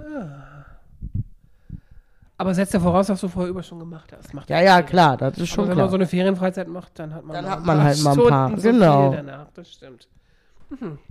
Aber 2.40 2.54
setzt 2.54 2.72
ja 2.72 2.80
voraus, 2.80 3.06
dass 3.08 3.20
du 3.20 3.28
vorher 3.28 3.50
Überstunden 3.50 3.86
gemacht 3.86 4.14
hast. 4.16 4.32
Macht 4.32 4.48
Ja, 4.48 4.62
ja, 4.62 4.80
klar, 4.80 5.18
das 5.18 5.34
ist 5.34 5.40
Aber 5.40 5.46
schon 5.46 5.64
wenn 5.68 5.74
klar. 5.74 5.84
man 5.84 5.90
so 5.90 5.96
eine 5.96 6.06
Ferienfreizeit 6.06 6.68
macht, 6.68 6.98
dann 6.98 7.14
hat 7.14 7.22
man, 7.22 7.34
Dann 7.34 7.50
hat 7.50 7.64
man 7.66 7.82
halt 7.82 8.02
mal 8.02 8.18
ein 8.18 8.28
paar, 8.28 8.56
so 8.56 8.70
genau. 8.70 9.10
viel 9.10 9.16
danach, 9.18 9.50
das 9.52 9.70
stimmt. 9.70 10.08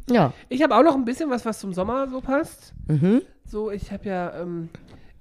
ja. 0.10 0.34
Ich 0.48 0.63
habe 0.63 0.76
auch 0.76 0.82
noch 0.84 0.96
ein 0.96 1.06
bisschen 1.06 1.30
was, 1.30 1.46
was 1.46 1.60
zum 1.60 1.72
Sommer 1.74 2.08
so 2.10 2.20
passt. 2.20 2.74
Mhm. 2.88 3.22
So, 3.46 3.70
ich 3.70 3.92
habe 3.92 4.06
ja 4.10 4.39
ähm, 4.42 4.70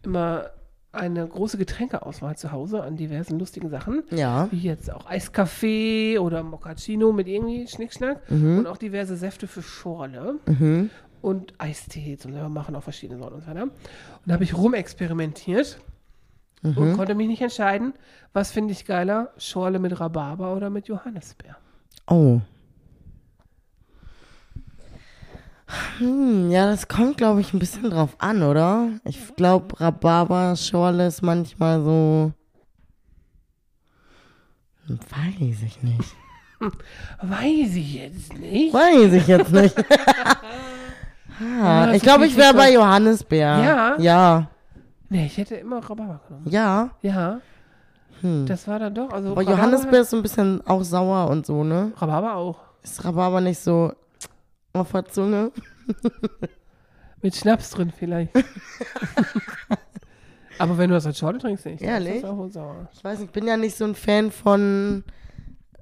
immer 0.02 0.46
eine 0.92 1.26
große 1.28 1.58
Getränkeauswahl 1.58 2.36
zu 2.38 2.52
Hause 2.52 2.82
an 2.82 2.96
diversen 2.96 3.38
lustigen 3.38 3.68
Sachen. 3.68 4.02
Ja. 4.10 4.48
Wie 4.50 4.60
jetzt 4.60 4.90
auch 4.90 5.04
Eiskaffee 5.04 6.18
oder 6.18 6.42
Moccacino 6.42 7.12
mit 7.12 7.28
irgendwie 7.28 7.68
Schnickschnack. 7.68 8.22
Und 8.30 8.66
auch 8.66 8.78
diverse 8.78 9.14
Säfte 9.16 9.46
für 9.46 9.60
Schorle. 9.60 10.36
Mhm. 10.46 10.88
Und 11.20 11.52
Und 11.52 11.54
Eistee 11.58 12.16
zum 12.16 12.32
selber 12.32 12.48
machen, 12.48 12.76
auch 12.76 12.82
verschiedene 12.82 13.18
Sorten 13.18 13.34
und 13.34 13.40
so 13.42 13.48
weiter. 13.50 13.64
Und 13.64 13.72
da 14.24 14.32
habe 14.34 14.44
ich 14.44 14.56
rumexperimentiert 14.56 15.78
Mhm. 16.62 16.76
und 16.76 16.92
konnte 16.94 17.14
mich 17.14 17.28
nicht 17.28 17.42
entscheiden, 17.42 17.94
was 18.32 18.50
finde 18.50 18.72
ich 18.72 18.84
geiler, 18.84 19.32
Schorle 19.38 19.78
mit 19.78 19.98
Rhabarber 19.98 20.54
oder 20.54 20.70
mit 20.70 20.88
Johannisbeer. 20.88 21.56
Oh. 22.06 22.40
Hm, 25.98 26.50
ja, 26.50 26.66
das 26.66 26.88
kommt, 26.88 27.18
glaube 27.18 27.40
ich, 27.40 27.52
ein 27.52 27.58
bisschen 27.58 27.90
drauf 27.90 28.16
an, 28.18 28.42
oder? 28.42 28.88
Ich 29.04 29.36
glaube, 29.36 29.78
Rhabarber-Schorle 29.78 31.06
ist 31.06 31.22
manchmal 31.22 31.82
so. 31.82 32.32
Weiß 34.88 35.62
ich 35.66 35.82
nicht. 35.82 36.16
Weiß 37.22 37.74
ich 37.74 37.94
jetzt 37.94 38.32
nicht. 38.38 38.72
Weiß 38.72 39.12
ich 39.12 39.26
jetzt 39.26 39.52
nicht. 39.52 39.76
ah, 41.40 41.86
Ja, 41.86 41.92
ich 41.92 42.02
glaube, 42.02 42.26
ich 42.26 42.36
wäre 42.36 42.54
bei 42.54 42.72
Johannisbeer. 42.72 43.58
Ja? 43.58 43.96
Ja. 43.98 44.50
Nee, 45.08 45.26
ich 45.26 45.38
hätte 45.38 45.56
immer 45.56 45.78
Rhabarber 45.78 46.20
genommen. 46.28 46.46
Ja. 46.48 46.90
Ja, 47.02 47.40
Hm. 48.20 48.46
das 48.46 48.66
war 48.68 48.78
dann 48.78 48.94
doch. 48.94 49.10
Also 49.12 49.30
Aber 49.30 49.42
Rhabarber- 49.42 49.50
Johannisbeer 49.56 50.00
ist 50.00 50.10
so 50.10 50.16
ein 50.16 50.22
bisschen 50.22 50.66
auch 50.66 50.82
sauer 50.82 51.30
und 51.30 51.46
so, 51.46 51.62
ne? 51.64 51.92
Rhabarber 51.96 52.34
auch. 52.34 52.58
Ist 52.82 53.04
Rhabarber 53.04 53.40
nicht 53.40 53.58
so 53.60 53.92
auf 54.72 54.90
der 54.92 55.04
Zunge? 55.06 55.52
Mit 57.22 57.34
Schnaps 57.36 57.70
drin 57.70 57.92
vielleicht. 57.96 58.32
Aber 60.58 60.76
wenn 60.78 60.90
du 60.90 60.96
das 60.96 61.06
als 61.06 61.18
Schorle 61.18 61.38
trinkst, 61.38 61.66
nicht. 61.66 61.82
Ehrlich? 61.82 62.22
Das 62.22 62.30
ist 62.30 62.36
auch 62.36 62.48
sauer. 62.48 62.88
Ich 62.92 63.04
weiß 63.04 63.18
nicht, 63.20 63.28
ich 63.28 63.32
bin 63.32 63.46
ja 63.46 63.56
nicht 63.56 63.76
so 63.76 63.84
ein 63.84 63.94
Fan 63.94 64.32
von 64.32 65.04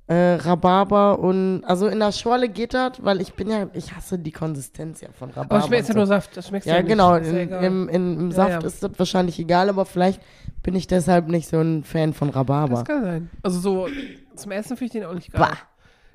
äh, 0.08 0.34
Rhabarber 0.34 1.18
und 1.18 1.64
also 1.64 1.88
in 1.88 1.98
der 1.98 2.12
Schorle 2.12 2.48
geht 2.48 2.74
das, 2.74 2.92
weil 3.02 3.20
ich 3.20 3.34
bin 3.34 3.50
ja, 3.50 3.66
ich 3.72 3.94
hasse 3.94 4.18
die 4.18 4.30
Konsistenz 4.30 5.00
ja 5.00 5.08
von 5.18 5.30
Rhabarber. 5.30 5.50
Aber 5.56 5.58
es 5.60 5.66
schmeckt 5.66 5.88
ja 5.88 5.94
nur 5.94 6.06
Saft. 6.06 6.36
Das 6.36 6.46
schmeckt 6.48 6.64
Ja, 6.66 6.76
ja 6.76 6.82
nicht. 6.82 6.88
genau. 6.90 7.16
Ja 7.16 7.18
In, 7.18 7.48
im, 7.50 7.88
in, 7.88 8.20
Im 8.20 8.30
Ja, 8.30 8.36
Saft 8.36 8.50
ja. 8.62 8.66
ist 8.66 8.82
das 8.82 8.92
wahrscheinlich 8.96 9.38
egal, 9.40 9.68
aber 9.68 9.84
vielleicht 9.84 10.20
bin 10.62 10.74
ich 10.76 10.86
deshalb 10.86 11.26
nicht 11.28 11.48
so 11.48 11.58
ein 11.60 11.82
Fan 11.82 12.12
von 12.14 12.30
Rhabarber. 12.30 12.76
Das 12.76 12.84
kann 12.84 13.02
sein. 13.02 13.30
Also 13.42 13.58
so 13.58 13.88
zum 14.36 14.52
Essen 14.52 14.76
finde 14.76 14.84
ich 14.86 14.92
den 14.92 15.04
auch 15.04 15.14
nicht 15.14 15.32
geil. 15.32 15.40
Bah. 15.40 15.56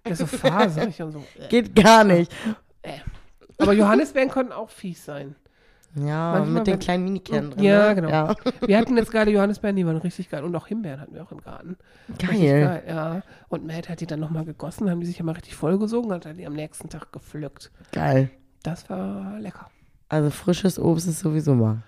Der 0.05 0.13
ist 0.13 0.19
so 0.19 0.25
faserig 0.25 1.01
und 1.01 1.11
so. 1.11 1.23
Geht 1.49 1.75
gar 1.75 2.03
nicht. 2.05 2.31
Aber 3.57 3.73
Johannisbeeren 3.73 4.29
konnten 4.29 4.51
auch 4.53 4.69
fies 4.69 5.03
sein. 5.05 5.35
Ja, 5.95 6.31
Manchmal, 6.33 6.47
mit 6.59 6.67
den 6.67 6.73
wenn- 6.73 6.79
kleinen 6.79 7.03
Minikernen 7.03 7.51
drin. 7.51 7.63
Ja, 7.63 7.89
ne? 7.89 7.95
genau. 7.95 8.09
Ja. 8.09 8.35
Wir 8.65 8.77
hatten 8.77 8.95
jetzt 8.95 9.11
gerade 9.11 9.29
Johannisbeeren, 9.31 9.75
die 9.75 9.85
waren 9.85 9.97
richtig 9.97 10.29
geil. 10.29 10.43
Und 10.43 10.55
auch 10.55 10.67
Himbeeren 10.67 11.01
hatten 11.01 11.13
wir 11.13 11.23
auch 11.23 11.31
im 11.31 11.41
Garten. 11.41 11.75
Richtig 12.09 12.29
Geil. 12.39 12.83
Ja. 12.87 13.21
Und 13.49 13.65
Matt 13.67 13.89
hat 13.89 13.99
die 13.99 14.07
dann 14.07 14.19
nochmal 14.21 14.45
gegossen, 14.45 14.89
haben 14.89 15.01
die 15.01 15.07
sich 15.07 15.19
immer 15.19 15.35
richtig 15.35 15.55
vollgesogen 15.55 16.11
und 16.11 16.25
hat 16.25 16.37
die 16.37 16.47
am 16.47 16.53
nächsten 16.53 16.87
Tag 16.89 17.11
gepflückt. 17.11 17.71
Geil. 17.91 18.29
Das 18.63 18.89
war 18.89 19.37
lecker. 19.39 19.67
Also 20.07 20.29
frisches 20.29 20.79
Obst 20.79 21.07
ist 21.07 21.19
sowieso 21.19 21.55
mal. 21.55 21.79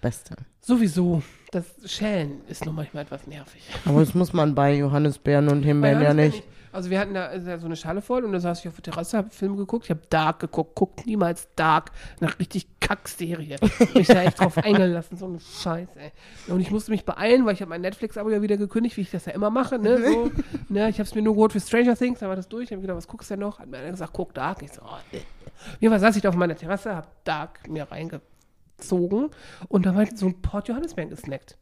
Beste. 0.00 0.34
Sowieso. 0.62 1.22
Das 1.50 1.66
Schälen 1.84 2.40
ist 2.48 2.64
noch 2.64 2.72
manchmal 2.72 3.02
etwas 3.02 3.26
nervig. 3.26 3.68
Aber 3.84 4.00
das 4.00 4.14
muss 4.14 4.32
man 4.32 4.54
bei 4.54 4.74
Johannisbeeren 4.76 5.48
und 5.48 5.62
Himbeeren 5.62 6.00
ja 6.02 6.14
nicht. 6.14 6.42
Also 6.72 6.90
wir 6.90 7.00
hatten 7.00 7.14
da 7.14 7.32
äh, 7.32 7.58
so 7.58 7.66
eine 7.66 7.76
Schale 7.76 8.00
voll 8.00 8.24
und 8.24 8.32
da 8.32 8.40
saß 8.40 8.60
ich 8.60 8.68
auf 8.68 8.74
der 8.76 8.92
Terrasse, 8.92 9.16
habe 9.16 9.30
Film 9.30 9.56
geguckt. 9.56 9.86
Ich 9.86 9.90
habe 9.90 10.02
Dark 10.08 10.40
geguckt. 10.40 10.74
Guckt 10.74 11.06
niemals 11.06 11.48
Dark. 11.56 11.90
Eine 12.20 12.38
richtig 12.38 12.80
Kackserie. 12.80 13.56
Mich 13.94 14.06
da 14.06 14.22
echt 14.22 14.40
drauf 14.40 14.58
eingelassen. 14.58 15.16
So 15.16 15.26
eine 15.26 15.40
Scheiße, 15.40 15.98
ey. 15.98 16.12
Und 16.48 16.60
ich 16.60 16.70
musste 16.70 16.90
mich 16.90 17.04
beeilen, 17.04 17.44
weil 17.44 17.54
ich 17.54 17.60
habe 17.60 17.70
mein 17.70 17.80
Netflix-Abo 17.80 18.30
ja 18.30 18.42
wieder 18.42 18.56
gekündigt, 18.56 18.96
wie 18.96 19.02
ich 19.02 19.10
das 19.10 19.26
ja 19.26 19.32
immer 19.32 19.50
mache. 19.50 19.78
Ne? 19.78 19.98
So, 19.98 20.30
ne? 20.68 20.88
Ich 20.88 20.96
habe 20.96 21.08
es 21.08 21.14
mir 21.14 21.22
nur 21.22 21.34
geholt 21.34 21.52
für 21.52 21.60
Stranger 21.60 21.96
Things, 21.96 22.20
dann 22.20 22.28
war 22.28 22.36
das 22.36 22.48
durch. 22.48 22.64
Ich 22.64 22.72
habe 22.72 22.82
gedacht, 22.82 22.96
was 22.96 23.08
guckst 23.08 23.30
du 23.30 23.34
denn 23.34 23.40
noch? 23.40 23.58
Hat 23.58 23.68
mir 23.68 23.78
einer 23.78 23.90
gesagt, 23.90 24.12
guck 24.12 24.34
Dark. 24.34 24.62
Ich 24.62 24.72
so, 24.72 24.82
oh, 24.82 24.98
nee. 25.12 25.18
Auf 25.18 25.80
jeden 25.80 25.92
Fall 25.92 26.00
saß 26.00 26.16
ich 26.16 26.22
da 26.22 26.28
auf 26.30 26.36
meiner 26.36 26.56
Terrasse, 26.56 26.94
habe 26.94 27.08
Dark 27.24 27.68
mir 27.68 27.90
reingezogen 27.90 29.30
und 29.68 29.86
da 29.86 29.90
war 29.90 29.98
halt 29.98 30.18
so 30.18 30.26
ein 30.26 30.40
Port 30.40 30.68
Johannisbeeren 30.68 31.10
gesnackt. 31.10 31.58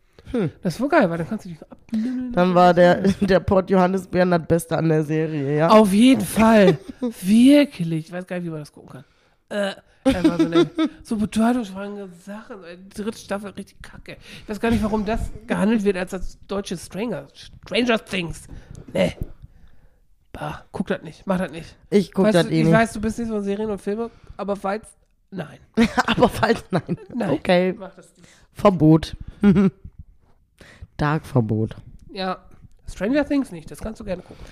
Das 0.62 0.81
war 0.81 0.88
geil, 0.88 1.11
weil 1.11 1.19
dann 1.19 1.29
kannst 1.29 1.45
du 1.45 1.49
dich 1.51 1.59
so. 1.59 1.67
Hm. 1.93 2.33
Dann 2.33 2.55
war 2.55 2.75
der, 2.75 2.97
der 3.21 3.41
Port 3.41 3.71
Johannisbeeren 3.71 4.31
das 4.31 4.47
Beste 4.47 4.77
an 4.77 4.88
der 4.88 5.05
Serie, 5.05 5.57
ja. 5.57 5.69
Auf 5.69 5.93
jeden 5.93 6.25
Fall. 6.25 6.79
Wirklich. 7.01 8.07
Ich 8.07 8.12
weiß 8.12 8.27
gar 8.27 8.37
nicht, 8.37 8.47
wie 8.47 8.51
man 8.51 8.61
das 8.61 8.73
gucken 8.73 8.91
kann. 8.91 9.05
Äh, 9.51 9.75
einfach 10.05 10.38
so, 10.38 10.45
eine, 10.47 10.71
so 11.03 11.17
bedeutungsschwangere 11.17 12.09
Sachen. 12.25 12.57
Die 12.93 13.03
dritte 13.03 13.19
Staffel 13.19 13.51
richtig 13.51 13.81
kacke. 13.83 14.17
Ich 14.43 14.49
weiß 14.49 14.61
gar 14.61 14.71
nicht, 14.71 14.83
warum 14.83 15.05
das 15.05 15.31
gehandelt 15.47 15.85
wird 15.85 15.97
als 15.97 16.11
das 16.11 16.38
deutsche 16.47 16.77
Stranger, 16.77 17.27
Stranger 17.35 18.05
Things. 18.05 18.47
Nee. 18.93 19.17
Bah, 20.33 20.64
guck 20.73 20.87
das 20.88 21.03
nicht. 21.03 21.27
Mach 21.27 21.38
das 21.38 21.51
nicht. 21.51 21.75
Ich 21.91 22.12
guck 22.12 22.27
Weißt 22.27 22.35
das 22.37 22.47
du, 22.47 22.53
eh 22.53 22.59
ich 22.61 22.64
nicht. 22.67 22.75
weiß, 22.75 22.93
du 22.93 23.01
bist 23.01 23.19
nicht 23.19 23.29
so 23.29 23.37
in 23.38 23.43
Serien 23.45 23.71
und 23.71 23.81
Filme, 23.81 24.11
aber 24.37 24.57
falls. 24.57 24.87
Nein. 25.31 25.59
Aber 26.07 26.31
falls, 26.31 26.64
nein. 26.71 26.97
Nein. 27.14 27.31
Okay. 27.31 27.75
Mach 27.79 27.95
das 27.95 28.17
nicht. 28.17 28.27
Verbot. 28.55 29.14
Dark-Verbot. 30.99 31.77
Ja. 32.13 32.39
Stranger 32.87 33.27
Things 33.27 33.51
nicht. 33.51 33.71
Das 33.71 33.81
kannst 33.81 34.01
du 34.01 34.05
gerne 34.05 34.23
gucken. 34.23 34.45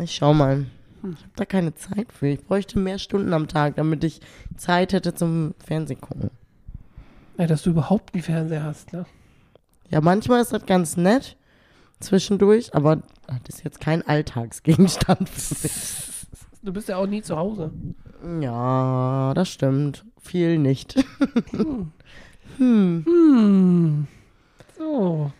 Ich 0.00 0.14
schau 0.14 0.34
mal. 0.34 0.66
Hm. 1.02 1.12
Ich 1.12 1.22
habe 1.22 1.32
da 1.36 1.44
keine 1.44 1.74
Zeit 1.74 2.12
für. 2.12 2.26
Ich 2.28 2.44
bräuchte 2.44 2.78
mehr 2.78 2.98
Stunden 2.98 3.32
am 3.32 3.48
Tag, 3.48 3.76
damit 3.76 4.04
ich 4.04 4.20
Zeit 4.56 4.92
hätte 4.92 5.14
zum 5.14 5.54
Fernsehen 5.58 6.00
gucken. 6.00 6.30
Ja, 7.38 7.46
dass 7.46 7.62
du 7.62 7.70
überhaupt 7.70 8.14
einen 8.14 8.22
Fernseher 8.22 8.64
hast, 8.64 8.92
ne? 8.92 9.04
Ja, 9.90 10.00
manchmal 10.00 10.40
ist 10.40 10.52
das 10.52 10.66
ganz 10.66 10.96
nett 10.96 11.36
zwischendurch, 12.00 12.74
aber 12.74 12.96
das 13.26 13.56
ist 13.56 13.64
jetzt 13.64 13.80
kein 13.80 14.06
Alltagsgegenstand 14.06 15.28
für 15.28 15.54
mich. 15.62 16.26
Du 16.62 16.72
bist 16.72 16.88
ja 16.88 16.96
auch 16.96 17.06
nie 17.06 17.22
zu 17.22 17.36
Hause. 17.36 17.70
Ja, 18.40 19.32
das 19.34 19.48
stimmt. 19.48 20.04
Viel 20.20 20.58
nicht. 20.58 20.96
Hm. 22.58 24.06
So. 24.78 25.32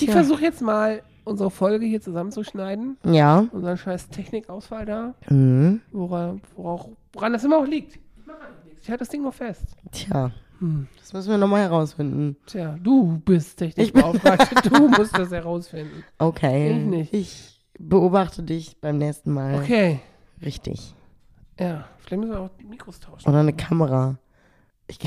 Ich 0.00 0.10
versuche 0.10 0.42
jetzt 0.42 0.60
mal 0.62 1.02
unsere 1.24 1.50
Folge 1.50 1.86
hier 1.86 2.00
zusammenzuschneiden. 2.00 2.96
Ja. 3.04 3.46
Unseren 3.52 3.76
scheiß 3.76 4.08
Technikausfall 4.08 4.86
da. 4.86 5.14
Mhm. 5.28 5.80
Woran, 5.92 6.40
woran 6.56 7.32
das 7.32 7.44
immer 7.44 7.58
auch 7.58 7.66
liegt. 7.66 7.96
Ich 7.96 8.26
mache 8.26 8.38
nichts. 8.64 8.82
Ich 8.82 8.88
halte 8.90 9.00
das 9.00 9.08
Ding 9.10 9.22
noch 9.22 9.34
fest. 9.34 9.64
Tja, 9.92 10.32
Hm. 10.58 10.86
das 10.98 11.12
müssen 11.12 11.30
wir 11.30 11.38
nochmal 11.38 11.62
herausfinden. 11.62 12.36
Tja, 12.46 12.76
du 12.82 13.20
bist 13.24 13.58
Technikbeauftragte. 13.58 14.68
Du 14.70 14.88
musst 14.88 15.16
das 15.18 15.30
herausfinden. 15.30 16.04
Okay. 16.18 16.72
Ich 16.78 16.84
nicht. 16.86 17.14
Ich 17.14 17.60
beobachte 17.78 18.42
dich 18.42 18.80
beim 18.80 18.98
nächsten 18.98 19.32
Mal. 19.32 19.56
Okay. 19.56 20.00
Richtig. 20.44 20.94
Ja, 21.58 21.84
vielleicht 21.98 22.20
müssen 22.20 22.32
wir 22.32 22.40
auch 22.40 22.50
die 22.60 22.64
Mikros 22.64 22.98
tauschen. 23.00 23.28
Oder 23.28 23.40
eine 23.40 23.52
Kamera. 23.52 24.18
Ich 24.88 24.98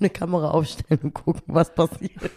eine 0.00 0.10
Kamera 0.10 0.50
aufstellen 0.50 1.00
und 1.02 1.14
gucken, 1.14 1.42
was 1.46 1.74
passiert 1.74 2.30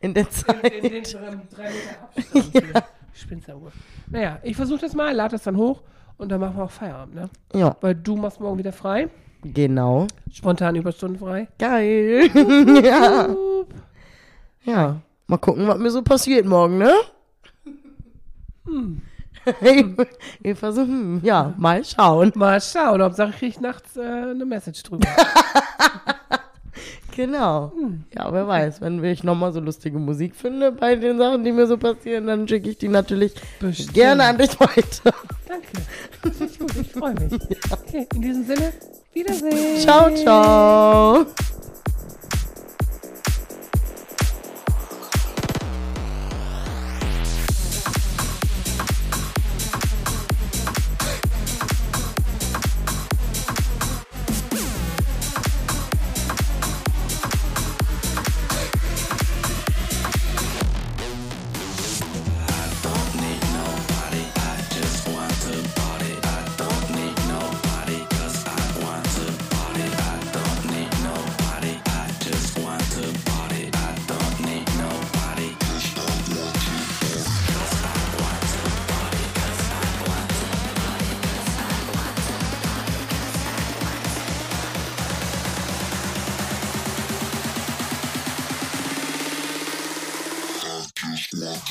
in 0.00 0.14
der 0.14 0.28
Zeit. 0.30 0.72
In 0.72 0.82
den 0.90 1.02
drei, 1.02 1.70
Meter 1.70 2.02
Abstand. 2.02 3.46
ja 3.46 3.60
wohl. 3.60 3.72
Naja, 4.10 4.38
ich 4.42 4.56
versuche 4.56 4.80
das 4.80 4.94
mal, 4.94 5.14
lade 5.14 5.32
das 5.32 5.42
dann 5.44 5.56
hoch 5.56 5.82
und 6.18 6.30
dann 6.30 6.40
machen 6.40 6.56
wir 6.56 6.64
auch 6.64 6.70
Feierabend, 6.70 7.14
ne? 7.14 7.30
Ja, 7.54 7.76
Weil 7.80 7.94
du 7.94 8.16
machst 8.16 8.40
morgen 8.40 8.58
wieder 8.58 8.72
frei. 8.72 9.08
genau. 9.42 10.06
Spontan 10.30 10.76
Überstunden 10.76 11.18
frei. 11.18 11.48
Geil. 11.58 12.30
ja. 12.84 13.28
Ja. 14.64 15.00
Mal 15.26 15.38
gucken, 15.38 15.66
was 15.66 15.78
mir 15.78 15.90
so 15.90 16.02
passiert 16.02 16.46
morgen, 16.46 16.78
ne? 16.78 16.92
Hm. 18.66 19.02
Wir 20.40 20.56
versuchen, 20.56 21.20
ja, 21.24 21.52
mal 21.56 21.84
schauen. 21.84 22.32
Mal 22.36 22.60
schauen, 22.60 23.02
Hauptsache 23.02 23.30
ich 23.30 23.36
krieg 23.38 23.60
nachts 23.60 23.96
äh, 23.96 24.02
eine 24.02 24.44
Message 24.44 24.82
drüber. 24.84 25.08
Genau. 27.14 27.72
Hm. 27.74 28.04
Ja, 28.14 28.32
wer 28.32 28.48
weiß, 28.48 28.80
wenn 28.80 29.02
ich 29.04 29.22
nochmal 29.22 29.52
so 29.52 29.60
lustige 29.60 29.98
Musik 29.98 30.34
finde 30.34 30.72
bei 30.72 30.96
den 30.96 31.18
Sachen, 31.18 31.44
die 31.44 31.52
mir 31.52 31.66
so 31.66 31.76
passieren, 31.76 32.26
dann 32.26 32.48
schicke 32.48 32.70
ich 32.70 32.78
die 32.78 32.88
natürlich 32.88 33.34
Bestimmt. 33.60 33.94
gerne 33.94 34.24
an 34.24 34.38
dich 34.38 34.58
weiter. 34.58 35.14
Danke. 35.46 36.80
Ich 36.80 36.92
freue 36.92 37.14
mich. 37.14 37.32
Okay, 37.70 38.06
in 38.14 38.22
diesem 38.22 38.44
Sinne, 38.44 38.72
Wiedersehen. 39.12 39.78
Ciao, 39.78 40.14
ciao. 40.14 41.26